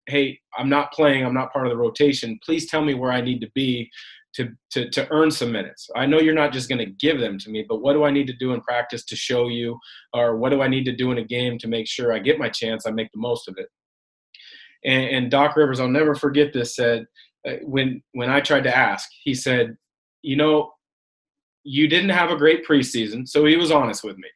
hey, 0.06 0.38
I'm 0.56 0.68
not 0.68 0.92
playing, 0.92 1.24
I'm 1.24 1.34
not 1.34 1.52
part 1.52 1.66
of 1.66 1.70
the 1.70 1.76
rotation. 1.76 2.38
Please 2.44 2.70
tell 2.70 2.82
me 2.82 2.94
where 2.94 3.10
I 3.10 3.20
need 3.20 3.40
to 3.40 3.50
be 3.54 3.90
to, 4.34 4.50
to, 4.70 4.88
to 4.90 5.10
earn 5.10 5.30
some 5.30 5.50
minutes. 5.50 5.88
I 5.96 6.06
know 6.06 6.20
you're 6.20 6.34
not 6.34 6.52
just 6.52 6.68
going 6.68 6.78
to 6.78 6.92
give 7.00 7.18
them 7.18 7.38
to 7.38 7.50
me, 7.50 7.64
but 7.68 7.80
what 7.80 7.94
do 7.94 8.04
I 8.04 8.10
need 8.10 8.26
to 8.28 8.36
do 8.36 8.52
in 8.52 8.60
practice 8.60 9.04
to 9.06 9.16
show 9.16 9.48
you? 9.48 9.78
Or 10.14 10.36
what 10.36 10.50
do 10.50 10.62
I 10.62 10.68
need 10.68 10.84
to 10.84 10.96
do 10.96 11.10
in 11.10 11.18
a 11.18 11.24
game 11.24 11.58
to 11.58 11.68
make 11.68 11.88
sure 11.88 12.12
I 12.12 12.18
get 12.18 12.38
my 12.38 12.48
chance, 12.48 12.86
I 12.86 12.90
make 12.90 13.10
the 13.12 13.20
most 13.20 13.48
of 13.48 13.56
it? 13.58 13.68
And, 14.84 15.04
and 15.04 15.30
Doc 15.30 15.56
Rivers, 15.56 15.80
I'll 15.80 15.88
never 15.88 16.14
forget 16.14 16.52
this, 16.52 16.76
said, 16.76 17.06
uh, 17.46 17.54
when, 17.62 18.02
when 18.12 18.30
I 18.30 18.40
tried 18.40 18.64
to 18.64 18.76
ask, 18.76 19.08
he 19.22 19.34
said, 19.34 19.76
you 20.22 20.36
know, 20.36 20.72
you 21.64 21.88
didn't 21.88 22.10
have 22.10 22.30
a 22.30 22.36
great 22.36 22.66
preseason. 22.66 23.28
So 23.28 23.44
he 23.44 23.56
was 23.56 23.70
honest 23.70 24.04
with 24.04 24.16
me. 24.16 24.28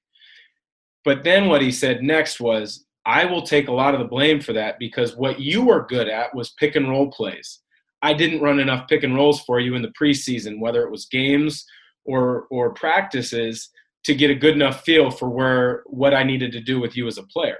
But 1.04 1.22
then 1.22 1.48
what 1.48 1.62
he 1.62 1.70
said 1.70 2.02
next 2.02 2.40
was, 2.40 2.84
I 3.06 3.26
will 3.26 3.42
take 3.42 3.68
a 3.68 3.72
lot 3.72 3.94
of 3.94 4.00
the 4.00 4.06
blame 4.06 4.40
for 4.40 4.54
that 4.54 4.78
because 4.78 5.14
what 5.16 5.38
you 5.38 5.64
were 5.64 5.86
good 5.86 6.08
at 6.08 6.34
was 6.34 6.54
pick 6.58 6.74
and 6.74 6.88
roll 6.88 7.10
plays. 7.10 7.60
I 8.04 8.12
didn't 8.12 8.42
run 8.42 8.60
enough 8.60 8.86
pick 8.86 9.02
and 9.02 9.16
rolls 9.16 9.40
for 9.40 9.58
you 9.60 9.74
in 9.74 9.82
the 9.82 9.92
preseason, 10.00 10.60
whether 10.60 10.82
it 10.82 10.90
was 10.90 11.06
games 11.06 11.64
or 12.04 12.46
or 12.50 12.74
practices, 12.74 13.70
to 14.04 14.14
get 14.14 14.30
a 14.30 14.34
good 14.34 14.54
enough 14.54 14.84
feel 14.84 15.10
for 15.10 15.28
where 15.30 15.82
what 15.86 16.14
I 16.14 16.22
needed 16.22 16.52
to 16.52 16.60
do 16.60 16.78
with 16.80 16.96
you 16.96 17.06
as 17.06 17.18
a 17.18 17.22
player. 17.24 17.58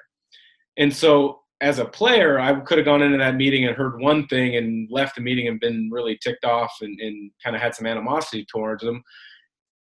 And 0.77 0.95
so 0.95 1.41
as 1.61 1.79
a 1.79 1.85
player, 1.87 2.39
I 2.39 2.61
could 2.61 2.79
have 2.79 2.85
gone 2.85 3.01
into 3.01 3.17
that 3.17 3.37
meeting 3.37 3.65
and 3.65 3.75
heard 3.75 3.99
one 4.01 4.27
thing 4.27 4.57
and 4.57 4.87
left 4.91 5.15
the 5.15 5.23
meeting 5.23 5.49
and 5.49 5.59
been 5.59 5.89
really 5.91 6.19
ticked 6.23 6.45
off 6.45 6.73
and, 6.83 7.01
and 7.01 7.31
kind 7.43 7.57
of 7.57 7.63
had 7.63 7.75
some 7.75 7.87
animosity 7.87 8.45
towards 8.53 8.85
them. 8.85 9.03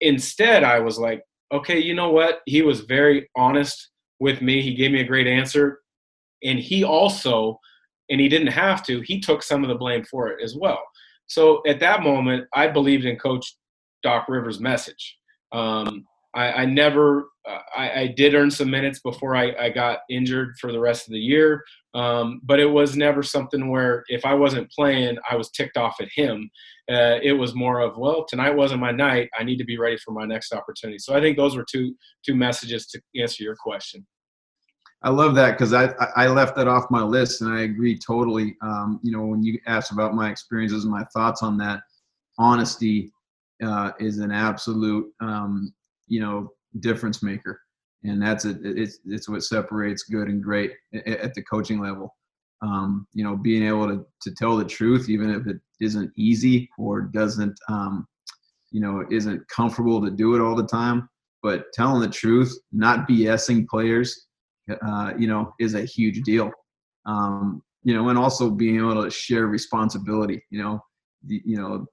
Instead, 0.01 0.65
I 0.65 0.79
was 0.79 0.99
like, 0.99 1.23
okay, 1.53 1.79
you 1.79 1.95
know 1.95 2.11
what? 2.11 2.41
He 2.47 2.63
was 2.63 2.81
very 2.81 3.29
honest 3.37 3.91
with 4.21 4.41
me. 4.41 4.63
He 4.63 4.75
gave 4.75 4.91
me 4.91 5.01
a 5.01 5.07
great 5.07 5.27
answer. 5.27 5.81
And 6.43 6.59
he 6.59 6.83
also, 6.83 7.61
and 8.11 8.21
he 8.21 8.29
didn't 8.29 8.49
have 8.49 8.85
to, 8.87 9.01
he 9.01 9.21
took 9.21 9.43
some 9.43 9.63
of 9.63 9.69
the 9.69 9.75
blame 9.75 10.05
for 10.05 10.29
it 10.29 10.43
as 10.43 10.57
well. 10.57 10.83
So 11.27 11.63
at 11.67 11.81
that 11.81 12.03
moment, 12.03 12.47
I 12.55 12.69
believed 12.69 13.05
in 13.05 13.17
Coach 13.17 13.57
Doc 14.03 14.27
Rivers' 14.29 14.61
message. 14.61 15.17
Um, 15.53 16.05
I, 16.35 16.53
I, 16.53 16.65
never, 16.67 17.29
uh, 17.49 17.61
I, 17.77 18.01
I, 18.01 18.07
did 18.09 18.35
earn 18.35 18.51
some 18.51 18.71
minutes 18.71 19.01
before 19.01 19.35
I, 19.35 19.55
I, 19.59 19.71
got 19.71 20.01
injured 20.11 20.57
for 20.61 20.71
the 20.71 20.79
rest 20.79 21.07
of 21.07 21.13
the 21.13 21.19
year, 21.19 21.65
um, 21.95 22.41
but 22.45 22.61
it 22.61 22.67
was 22.67 22.95
never 22.95 23.23
something 23.23 23.71
where 23.71 24.05
if 24.09 24.27
I 24.27 24.35
wasn't 24.35 24.71
playing, 24.71 25.17
I 25.31 25.37
was 25.37 25.51
ticked 25.51 25.79
off 25.79 25.97
at 26.01 26.09
him. 26.15 26.51
Uh, 26.91 27.19
it 27.23 27.33
was 27.33 27.55
more 27.55 27.81
of, 27.81 27.97
well, 27.97 28.27
tonight 28.29 28.51
wasn't 28.51 28.81
my 28.81 28.91
night. 28.91 29.31
I 29.39 29.45
need 29.45 29.57
to 29.59 29.65
be 29.65 29.79
ready 29.79 29.97
for 30.05 30.13
my 30.13 30.27
next 30.27 30.53
opportunity. 30.53 30.99
So 30.99 31.17
I 31.17 31.21
think 31.21 31.37
those 31.37 31.57
were 31.57 31.65
two 31.69 31.95
two 32.25 32.35
messages 32.35 32.87
to 32.89 33.01
answer 33.19 33.43
your 33.43 33.57
question. 33.57 34.07
I 35.03 35.11
love 35.11 35.35
that 35.35 35.53
because 35.53 35.73
I 35.73 35.93
I 36.17 36.27
left 36.29 36.57
that 36.57 36.69
off 36.69 36.91
my 36.91 37.03
list 37.03 37.43
and 37.43 37.53
I 37.53 37.63
agree 37.63 37.99
totally. 37.99 38.57
Um, 38.63 38.99
you 39.03 39.13
know, 39.13 39.25
when 39.25 39.43
you 39.43 39.59
asked 39.67 39.93
about 39.93 40.15
my 40.15 40.31
experiences 40.31 40.85
and 40.85 40.93
my 40.93 41.05
thoughts 41.13 41.43
on 41.43 41.57
that, 41.59 41.83
honesty 42.39 43.13
uh, 43.63 43.93
is 43.99 44.19
an 44.19 44.33
absolute 44.33 45.07
um, 45.21 45.73
you 46.09 46.21
know 46.21 46.51
difference 46.81 47.23
maker, 47.23 47.61
and 48.05 48.21
that's 48.21 48.45
it. 48.45 48.59
It's 48.63 48.99
it's 49.07 49.29
what 49.29 49.43
separates 49.43 50.05
good 50.05 50.29
and 50.29 50.43
great 50.43 50.73
at 51.07 51.35
the 51.35 51.43
coaching 51.43 51.81
level. 51.81 52.15
Um, 52.63 53.07
you 53.13 53.23
know, 53.23 53.37
being 53.37 53.65
able 53.65 53.87
to 53.89 54.07
to 54.23 54.35
tell 54.35 54.57
the 54.57 54.65
truth, 54.65 55.09
even 55.09 55.31
if 55.31 55.47
it 55.47 55.59
isn't 55.81 56.11
easy 56.17 56.71
or 56.79 57.03
doesn't 57.03 57.59
um, 57.69 58.07
you 58.73 58.81
know 58.81 59.05
isn't 59.11 59.47
comfortable 59.49 60.03
to 60.03 60.11
do 60.11 60.35
it 60.35 60.41
all 60.41 60.57
the 60.57 60.67
time, 60.67 61.09
but 61.43 61.67
telling 61.75 62.01
the 62.01 62.09
truth, 62.09 62.57
not 62.73 63.07
BSing 63.09 63.67
players, 63.69 64.26
uh, 64.69 65.13
you 65.19 65.27
know, 65.27 65.55
is 65.59 65.75
a 65.75 65.85
huge 65.85 66.23
deal. 66.23 66.51
Um, 67.05 67.63
you 67.83 67.95
know, 67.95 68.09
and 68.09 68.19
also 68.19 68.51
being 68.51 68.77
able 68.77 69.05
to 69.05 69.11
share 69.11 69.47
responsibility. 69.47 70.43
You 70.51 70.63
know, 70.63 70.81
you 71.27 71.57
know, 71.57 71.87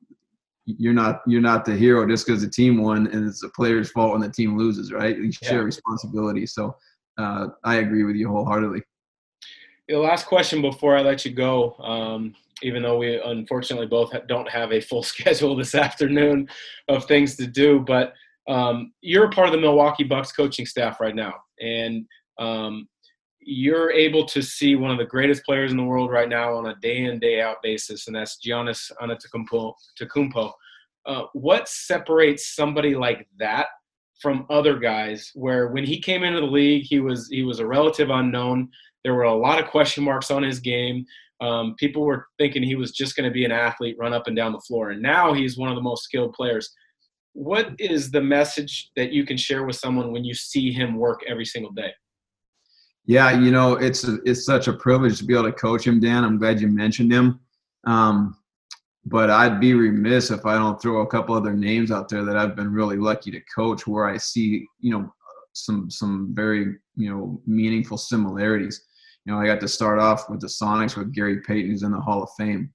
you're 0.65 0.93
not 0.93 1.21
you're 1.27 1.41
not 1.41 1.65
the 1.65 1.75
hero 1.75 2.07
just 2.07 2.25
because 2.25 2.41
the 2.41 2.49
team 2.49 2.81
won 2.81 3.07
and 3.07 3.27
it's 3.27 3.41
the 3.41 3.49
player's 3.49 3.91
fault 3.91 4.13
when 4.13 4.21
the 4.21 4.29
team 4.29 4.57
loses, 4.57 4.91
right? 4.91 5.17
You 5.17 5.31
share 5.31 5.59
yeah. 5.59 5.65
responsibility. 5.65 6.45
So 6.45 6.75
uh, 7.17 7.47
I 7.63 7.75
agree 7.75 8.03
with 8.03 8.15
you 8.15 8.29
wholeheartedly. 8.29 8.81
The 9.87 9.97
last 9.97 10.25
question 10.25 10.61
before 10.61 10.97
I 10.97 11.01
let 11.01 11.25
you 11.25 11.31
go, 11.31 11.75
um, 11.79 12.33
even 12.61 12.81
though 12.81 12.97
we 12.97 13.21
unfortunately 13.21 13.87
both 13.87 14.13
don't 14.27 14.49
have 14.49 14.71
a 14.71 14.79
full 14.79 15.03
schedule 15.13 15.55
this 15.55 15.75
afternoon 15.75 16.49
of 16.87 17.05
things 17.05 17.35
to 17.37 17.47
do, 17.47 17.79
but 17.79 18.13
um, 18.47 18.93
you're 19.01 19.25
a 19.25 19.31
part 19.31 19.47
of 19.47 19.53
the 19.53 19.59
Milwaukee 19.59 20.03
Bucks 20.03 20.31
coaching 20.31 20.65
staff 20.65 20.99
right 20.99 21.15
now, 21.15 21.33
and 21.61 22.05
um, 22.39 22.87
you're 23.45 23.91
able 23.91 24.25
to 24.25 24.41
see 24.41 24.75
one 24.75 24.91
of 24.91 24.97
the 24.97 25.05
greatest 25.05 25.43
players 25.43 25.71
in 25.71 25.77
the 25.77 25.83
world 25.83 26.11
right 26.11 26.29
now 26.29 26.55
on 26.55 26.67
a 26.67 26.75
day 26.75 27.05
in 27.05 27.19
day 27.19 27.41
out 27.41 27.57
basis, 27.61 28.07
and 28.07 28.15
that's 28.15 28.39
Giannis 28.45 28.91
Antetokounmpo. 29.01 30.51
Uh, 31.05 31.23
what 31.33 31.67
separates 31.67 32.55
somebody 32.55 32.95
like 32.95 33.27
that 33.37 33.67
from 34.21 34.45
other 34.49 34.79
guys? 34.79 35.31
Where 35.33 35.67
when 35.67 35.83
he 35.83 35.99
came 35.99 36.23
into 36.23 36.39
the 36.39 36.45
league, 36.45 36.85
he 36.85 36.99
was 36.99 37.27
he 37.29 37.43
was 37.43 37.59
a 37.59 37.67
relative 37.67 38.09
unknown. 38.09 38.69
There 39.03 39.13
were 39.13 39.23
a 39.23 39.35
lot 39.35 39.61
of 39.61 39.69
question 39.69 40.03
marks 40.03 40.31
on 40.31 40.43
his 40.43 40.59
game. 40.59 41.05
Um, 41.41 41.75
people 41.77 42.03
were 42.03 42.27
thinking 42.37 42.63
he 42.63 42.75
was 42.75 42.91
just 42.91 43.17
going 43.17 43.29
to 43.29 43.33
be 43.33 43.43
an 43.43 43.51
athlete, 43.51 43.97
run 43.99 44.13
up 44.13 44.27
and 44.27 44.35
down 44.35 44.53
the 44.53 44.61
floor, 44.61 44.91
and 44.91 45.01
now 45.01 45.33
he's 45.33 45.57
one 45.57 45.69
of 45.69 45.75
the 45.75 45.81
most 45.81 46.03
skilled 46.03 46.33
players. 46.33 46.69
What 47.33 47.71
is 47.79 48.11
the 48.11 48.21
message 48.21 48.91
that 48.95 49.11
you 49.11 49.25
can 49.25 49.37
share 49.37 49.65
with 49.65 49.75
someone 49.75 50.11
when 50.11 50.23
you 50.23 50.35
see 50.35 50.71
him 50.71 50.95
work 50.95 51.21
every 51.27 51.45
single 51.45 51.71
day? 51.71 51.91
Yeah, 53.05 53.31
you 53.37 53.51
know, 53.51 53.73
it's 53.73 54.07
a, 54.07 54.19
it's 54.23 54.45
such 54.45 54.67
a 54.67 54.73
privilege 54.73 55.17
to 55.17 55.25
be 55.25 55.33
able 55.33 55.45
to 55.45 55.51
coach 55.51 55.85
him, 55.85 55.99
Dan. 55.99 56.23
I'm 56.23 56.37
glad 56.37 56.61
you 56.61 56.67
mentioned 56.67 57.11
him. 57.11 57.39
Um, 57.85 58.37
but 59.05 59.29
I'd 59.29 59.59
be 59.59 59.73
remiss 59.73 60.31
if 60.31 60.45
I 60.45 60.55
don't 60.55 60.81
throw 60.81 61.01
a 61.01 61.07
couple 61.07 61.35
other 61.35 61.53
names 61.53 61.91
out 61.91 62.07
there 62.07 62.23
that 62.23 62.37
I've 62.37 62.55
been 62.55 62.71
really 62.71 62.95
lucky 62.95 63.31
to 63.31 63.41
coach, 63.53 63.85
where 63.85 64.05
I 64.05 64.17
see, 64.17 64.65
you 64.79 64.91
know, 64.91 65.13
some 65.51 65.89
some 65.89 66.33
very 66.33 66.75
you 66.95 67.09
know 67.09 67.41
meaningful 67.45 67.97
similarities. 67.97 68.85
You 69.25 69.33
know, 69.33 69.39
I 69.39 69.45
got 69.45 69.59
to 69.61 69.67
start 69.67 69.99
off 69.99 70.29
with 70.29 70.39
the 70.39 70.47
Sonics 70.47 70.97
with 70.97 71.13
Gary 71.13 71.41
Payton, 71.41 71.71
who's 71.71 71.83
in 71.83 71.91
the 71.91 71.99
Hall 71.99 72.23
of 72.23 72.29
Fame. 72.37 72.73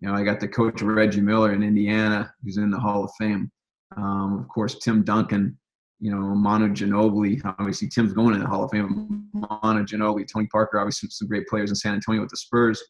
You 0.00 0.08
know, 0.08 0.14
I 0.14 0.22
got 0.22 0.40
to 0.40 0.48
coach 0.48 0.80
Reggie 0.80 1.20
Miller 1.20 1.52
in 1.52 1.62
Indiana, 1.62 2.32
who's 2.42 2.56
in 2.56 2.70
the 2.70 2.78
Hall 2.78 3.04
of 3.04 3.10
Fame. 3.18 3.50
Um, 3.96 4.38
of 4.40 4.48
course, 4.48 4.76
Tim 4.76 5.02
Duncan, 5.02 5.58
you 6.00 6.10
know, 6.10 6.34
Manu 6.34 6.68
Ginobili. 6.68 7.40
Obviously, 7.44 7.86
Tim's 7.88 8.14
going 8.14 8.34
in 8.34 8.40
the 8.40 8.46
Hall 8.46 8.64
of 8.64 8.70
Fame. 8.70 9.28
Manu 9.34 9.84
Ginobili, 9.84 10.26
Tony 10.26 10.46
Parker, 10.46 10.80
obviously 10.80 11.10
some 11.10 11.28
great 11.28 11.46
players 11.46 11.70
in 11.70 11.76
San 11.76 11.94
Antonio 11.94 12.22
with 12.22 12.30
the 12.30 12.38
Spurs. 12.38 12.82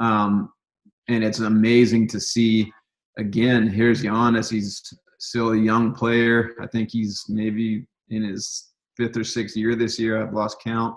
Um, 0.00 0.50
and 1.08 1.22
it's 1.22 1.40
amazing 1.40 2.08
to 2.08 2.20
see. 2.20 2.72
Again, 3.18 3.66
here's 3.66 4.02
Giannis. 4.02 4.50
He's 4.50 4.82
still 5.18 5.52
a 5.52 5.56
young 5.56 5.92
player. 5.92 6.54
I 6.62 6.66
think 6.66 6.90
he's 6.90 7.24
maybe 7.28 7.84
in 8.08 8.22
his 8.22 8.70
fifth 8.96 9.16
or 9.16 9.24
sixth 9.24 9.56
year 9.56 9.74
this 9.74 9.98
year. 9.98 10.22
I've 10.22 10.32
lost 10.32 10.62
count. 10.62 10.96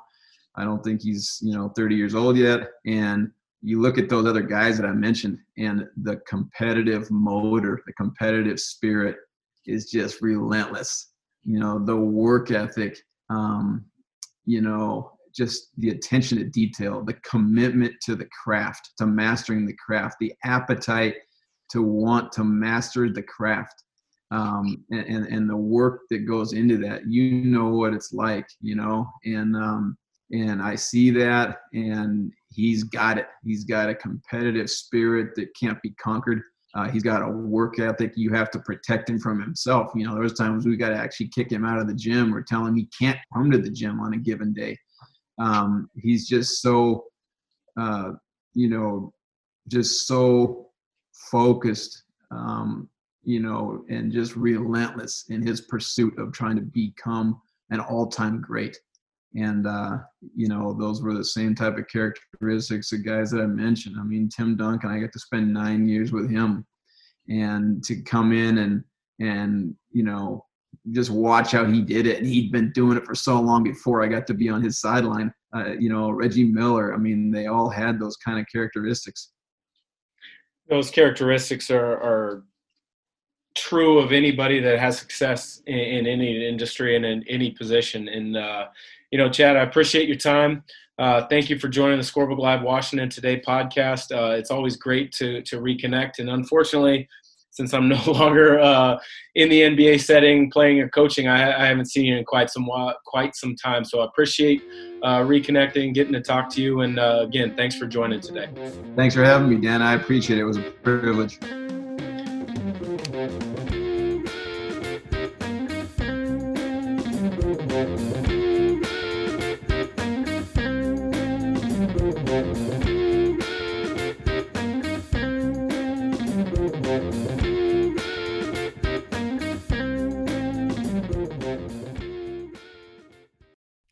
I 0.55 0.63
don't 0.63 0.83
think 0.83 1.01
he's 1.01 1.39
you 1.41 1.53
know 1.53 1.69
30 1.75 1.95
years 1.95 2.15
old 2.15 2.37
yet. 2.37 2.69
And 2.85 3.31
you 3.61 3.81
look 3.81 3.97
at 3.97 4.07
those 4.07 4.25
other 4.25 4.41
guys 4.41 4.77
that 4.77 4.85
I 4.85 4.93
mentioned, 4.93 5.39
and 5.57 5.87
the 6.03 6.17
competitive 6.27 7.09
motor, 7.11 7.81
the 7.85 7.93
competitive 7.93 8.59
spirit 8.59 9.17
is 9.65 9.89
just 9.89 10.21
relentless. 10.21 11.11
You 11.43 11.59
know, 11.59 11.83
the 11.83 11.95
work 11.95 12.51
ethic, 12.51 12.97
um, 13.29 13.85
you 14.45 14.61
know, 14.61 15.13
just 15.35 15.69
the 15.77 15.89
attention 15.89 16.37
to 16.37 16.45
detail, 16.45 17.03
the 17.03 17.13
commitment 17.29 17.93
to 18.03 18.15
the 18.15 18.27
craft, 18.43 18.91
to 18.97 19.05
mastering 19.05 19.65
the 19.65 19.75
craft, 19.83 20.17
the 20.19 20.33
appetite 20.43 21.15
to 21.69 21.81
want 21.81 22.31
to 22.33 22.43
master 22.43 23.09
the 23.09 23.23
craft. 23.23 23.83
Um, 24.29 24.85
and, 24.91 25.05
and, 25.07 25.25
and 25.27 25.49
the 25.49 25.57
work 25.57 26.01
that 26.09 26.27
goes 26.27 26.53
into 26.53 26.77
that, 26.79 27.05
you 27.05 27.31
know 27.31 27.69
what 27.69 27.93
it's 27.93 28.13
like, 28.13 28.47
you 28.61 28.75
know, 28.75 29.09
and, 29.25 29.55
um, 29.55 29.97
and 30.31 30.61
I 30.61 30.75
see 30.75 31.09
that 31.11 31.57
and 31.73 32.31
he's 32.49 32.83
got 32.83 33.17
it. 33.17 33.27
He's 33.43 33.65
got 33.65 33.89
a 33.89 33.95
competitive 33.95 34.69
spirit 34.69 35.35
that 35.35 35.49
can't 35.59 35.81
be 35.81 35.91
conquered. 35.91 36.41
Uh, 36.73 36.89
he's 36.89 37.03
got 37.03 37.21
a 37.21 37.29
work 37.29 37.79
ethic. 37.79 38.13
You 38.15 38.31
have 38.31 38.49
to 38.51 38.59
protect 38.59 39.09
him 39.09 39.19
from 39.19 39.41
himself. 39.41 39.91
You 39.93 40.07
know, 40.07 40.15
there's 40.15 40.33
times 40.33 40.65
we 40.65 40.77
got 40.77 40.89
to 40.89 40.95
actually 40.95 41.27
kick 41.27 41.51
him 41.51 41.65
out 41.65 41.79
of 41.79 41.87
the 41.87 41.93
gym 41.93 42.33
or 42.33 42.41
tell 42.41 42.65
him 42.65 42.75
he 42.75 42.87
can't 42.97 43.19
come 43.33 43.51
to 43.51 43.57
the 43.57 43.69
gym 43.69 43.99
on 43.99 44.13
a 44.13 44.17
given 44.17 44.53
day. 44.53 44.77
Um, 45.37 45.89
he's 45.95 46.27
just 46.27 46.61
so, 46.61 47.05
uh, 47.77 48.11
you 48.53 48.69
know, 48.69 49.13
just 49.67 50.07
so 50.07 50.69
focused, 51.13 52.03
um, 52.31 52.89
you 53.23 53.39
know, 53.39 53.83
and 53.89 54.11
just 54.11 54.35
relentless 54.35 55.25
in 55.29 55.45
his 55.45 55.61
pursuit 55.61 56.17
of 56.17 56.31
trying 56.31 56.55
to 56.55 56.61
become 56.61 57.41
an 57.69 57.79
all-time 57.79 58.41
great. 58.41 58.77
And 59.35 59.65
uh, 59.65 59.97
you 60.35 60.47
know 60.47 60.73
those 60.73 61.01
were 61.01 61.13
the 61.13 61.23
same 61.23 61.55
type 61.55 61.77
of 61.77 61.87
characteristics 61.87 62.91
of 62.91 63.05
guys 63.05 63.31
that 63.31 63.41
I 63.41 63.47
mentioned. 63.47 63.95
I 63.99 64.03
mean, 64.03 64.29
Tim 64.29 64.55
Duncan, 64.55 64.89
I 64.91 64.99
got 64.99 65.13
to 65.13 65.19
spend 65.19 65.53
nine 65.53 65.87
years 65.87 66.11
with 66.11 66.29
him, 66.29 66.65
and 67.29 67.83
to 67.85 68.01
come 68.01 68.33
in 68.33 68.57
and 68.59 68.83
and 69.19 69.75
you 69.91 70.03
know 70.03 70.45
just 70.91 71.11
watch 71.11 71.51
how 71.51 71.65
he 71.65 71.81
did 71.81 72.07
it. 72.07 72.17
And 72.17 72.27
he'd 72.27 72.51
been 72.51 72.71
doing 72.71 72.97
it 72.97 73.05
for 73.05 73.15
so 73.15 73.39
long 73.39 73.63
before 73.63 74.03
I 74.03 74.07
got 74.07 74.25
to 74.27 74.33
be 74.33 74.49
on 74.49 74.63
his 74.63 74.79
sideline. 74.79 75.33
Uh, 75.55 75.73
you 75.73 75.89
know, 75.89 76.09
Reggie 76.11 76.45
Miller. 76.45 76.93
I 76.93 76.97
mean, 76.97 77.29
they 77.29 77.47
all 77.47 77.69
had 77.69 77.99
those 77.99 78.17
kind 78.17 78.39
of 78.39 78.45
characteristics. 78.51 79.31
Those 80.69 80.89
characteristics 80.89 81.69
are, 81.69 81.97
are 81.97 82.43
true 83.55 83.99
of 83.99 84.11
anybody 84.13 84.59
that 84.61 84.79
has 84.79 84.97
success 84.97 85.61
in, 85.67 85.77
in 85.77 86.07
any 86.07 86.47
industry 86.47 86.95
and 86.95 87.05
in 87.05 87.23
any 87.27 87.51
position. 87.51 88.07
And 88.07 88.37
uh, 88.37 88.67
you 89.11 89.17
know, 89.17 89.29
Chad, 89.29 89.57
I 89.57 89.61
appreciate 89.61 90.07
your 90.07 90.17
time. 90.17 90.63
Uh, 90.97 91.25
thank 91.27 91.49
you 91.49 91.59
for 91.59 91.67
joining 91.67 91.97
the 91.97 92.03
Scorebook 92.03 92.37
Live 92.37 92.61
Washington 92.61 93.09
Today 93.09 93.39
podcast. 93.39 94.15
Uh, 94.15 94.35
it's 94.35 94.51
always 94.51 94.77
great 94.77 95.11
to 95.13 95.41
to 95.43 95.59
reconnect. 95.59 96.19
And 96.19 96.29
unfortunately, 96.29 97.07
since 97.49 97.73
I'm 97.73 97.89
no 97.89 98.01
longer 98.05 98.59
uh, 98.59 98.97
in 99.35 99.49
the 99.49 99.61
NBA 99.61 100.01
setting 100.01 100.49
playing 100.49 100.79
or 100.79 100.89
coaching, 100.89 101.27
I, 101.27 101.63
I, 101.63 101.65
haven't 101.67 101.85
seen 101.85 102.05
you 102.05 102.17
in 102.17 102.23
quite 102.23 102.49
some 102.49 102.65
while, 102.65 102.95
quite 103.05 103.35
some 103.35 103.55
time. 103.55 103.83
So 103.83 104.01
I 104.01 104.05
appreciate 104.05 104.63
uh, 105.03 105.19
reconnecting, 105.19 105.93
getting 105.93 106.13
to 106.13 106.21
talk 106.21 106.49
to 106.51 106.61
you, 106.61 106.81
and 106.81 106.99
uh, 106.99 107.19
again, 107.21 107.55
thanks 107.55 107.75
for 107.75 107.87
joining 107.87 108.21
today. 108.21 108.49
Thanks 108.95 109.15
for 109.15 109.23
having 109.23 109.49
me, 109.49 109.57
Dan. 109.57 109.81
I 109.81 109.95
appreciate 109.95 110.37
it. 110.37 110.41
It 110.41 110.45
was 110.45 110.57
a 110.57 110.71
privilege. 110.83 111.39